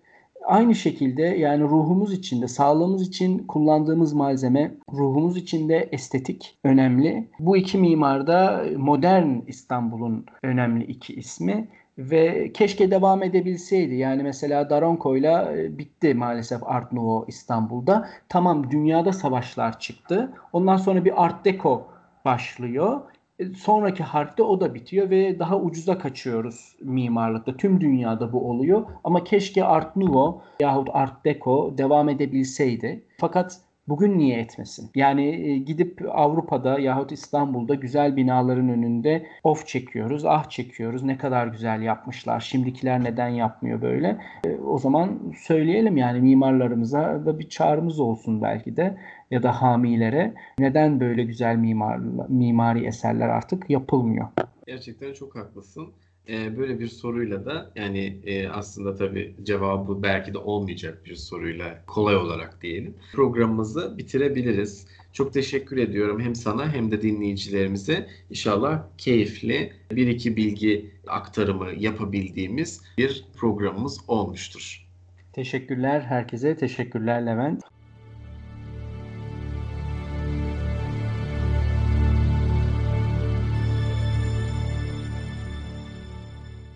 Aynı 0.45 0.75
şekilde 0.75 1.23
yani 1.23 1.63
ruhumuz 1.63 2.13
için 2.13 2.41
de 2.41 2.47
sağlığımız 2.47 3.07
için 3.07 3.39
kullandığımız 3.39 4.13
malzeme 4.13 4.71
ruhumuz 4.93 5.37
için 5.37 5.69
de 5.69 5.89
estetik 5.91 6.57
önemli. 6.63 7.27
Bu 7.39 7.57
iki 7.57 7.77
mimarda 7.77 8.65
modern 8.77 9.39
İstanbul'un 9.47 10.25
önemli 10.43 10.83
iki 10.83 11.13
ismi 11.15 11.67
ve 11.97 12.53
keşke 12.53 12.91
devam 12.91 13.23
edebilseydi. 13.23 13.95
Yani 13.95 14.23
mesela 14.23 14.69
Daronco'yla 14.69 15.57
e, 15.57 15.77
bitti 15.77 16.13
maalesef 16.13 16.63
Art 16.63 16.91
Nouveau 16.91 17.25
İstanbul'da. 17.27 18.09
Tamam 18.29 18.71
dünyada 18.71 19.13
savaşlar 19.13 19.79
çıktı. 19.79 20.31
Ondan 20.53 20.77
sonra 20.77 21.05
bir 21.05 21.23
Art 21.25 21.45
Deco 21.45 21.87
başlıyor. 22.25 23.01
E, 23.39 23.53
sonraki 23.53 24.03
harfte 24.03 24.43
o 24.43 24.61
da 24.61 24.73
bitiyor 24.73 25.09
ve 25.09 25.39
daha 25.39 25.59
ucuza 25.59 25.97
kaçıyoruz 25.97 26.75
mimarlıkta. 26.81 27.57
Tüm 27.57 27.81
dünyada 27.81 28.33
bu 28.33 28.49
oluyor. 28.49 28.85
Ama 29.03 29.23
keşke 29.23 29.63
Art 29.63 29.95
Nouveau 29.95 30.41
yahut 30.59 30.89
Art 30.93 31.25
Deco 31.25 31.77
devam 31.77 32.09
edebilseydi. 32.09 33.03
Fakat 33.17 33.61
Bugün 33.87 34.17
niye 34.17 34.39
etmesin? 34.39 34.91
Yani 34.95 35.25
e, 35.25 35.57
gidip 35.57 36.01
Avrupa'da 36.11 36.79
yahut 36.79 37.11
İstanbul'da 37.11 37.75
güzel 37.75 38.15
binaların 38.15 38.69
önünde 38.69 39.27
of 39.43 39.67
çekiyoruz, 39.67 40.25
ah 40.25 40.49
çekiyoruz. 40.49 41.03
Ne 41.03 41.17
kadar 41.17 41.47
güzel 41.47 41.81
yapmışlar. 41.81 42.39
Şimdikiler 42.39 43.03
neden 43.03 43.27
yapmıyor 43.27 43.81
böyle? 43.81 44.17
E, 44.45 44.55
o 44.55 44.77
zaman 44.77 45.33
söyleyelim 45.37 45.97
yani 45.97 46.21
mimarlarımıza 46.21 47.25
da 47.25 47.39
bir 47.39 47.49
çağrımız 47.49 47.99
olsun 47.99 48.41
belki 48.41 48.77
de 48.77 48.97
ya 49.31 49.43
da 49.43 49.61
hamilere. 49.61 50.33
Neden 50.59 50.99
böyle 50.99 51.23
güzel 51.23 51.55
mimar, 51.55 51.97
mimari 52.29 52.85
eserler 52.85 53.29
artık 53.29 53.69
yapılmıyor? 53.69 54.27
Gerçekten 54.67 55.13
çok 55.13 55.35
haklısın. 55.35 55.93
Ee, 56.29 56.57
böyle 56.57 56.79
bir 56.79 56.87
soruyla 56.87 57.45
da 57.45 57.71
yani 57.75 58.17
e, 58.25 58.47
aslında 58.47 58.95
tabii 58.95 59.35
cevabı 59.43 60.03
belki 60.03 60.33
de 60.33 60.37
olmayacak 60.37 61.05
bir 61.05 61.15
soruyla 61.15 61.83
kolay 61.87 62.15
olarak 62.15 62.61
diyelim 62.61 62.95
programımızı 63.13 63.97
bitirebiliriz. 63.97 64.87
Çok 65.13 65.33
teşekkür 65.33 65.77
ediyorum 65.77 66.19
hem 66.19 66.35
sana 66.35 66.73
hem 66.73 66.91
de 66.91 67.01
dinleyicilerimize. 67.01 68.07
İnşallah 68.29 68.83
keyifli 68.97 69.73
bir 69.91 70.07
iki 70.07 70.37
bilgi 70.37 70.91
aktarımı 71.07 71.71
yapabildiğimiz 71.77 72.81
bir 72.97 73.25
programımız 73.37 73.99
olmuştur. 74.07 74.87
Teşekkürler 75.33 76.01
herkese. 76.01 76.57
Teşekkürler 76.57 77.25
Levent. 77.25 77.72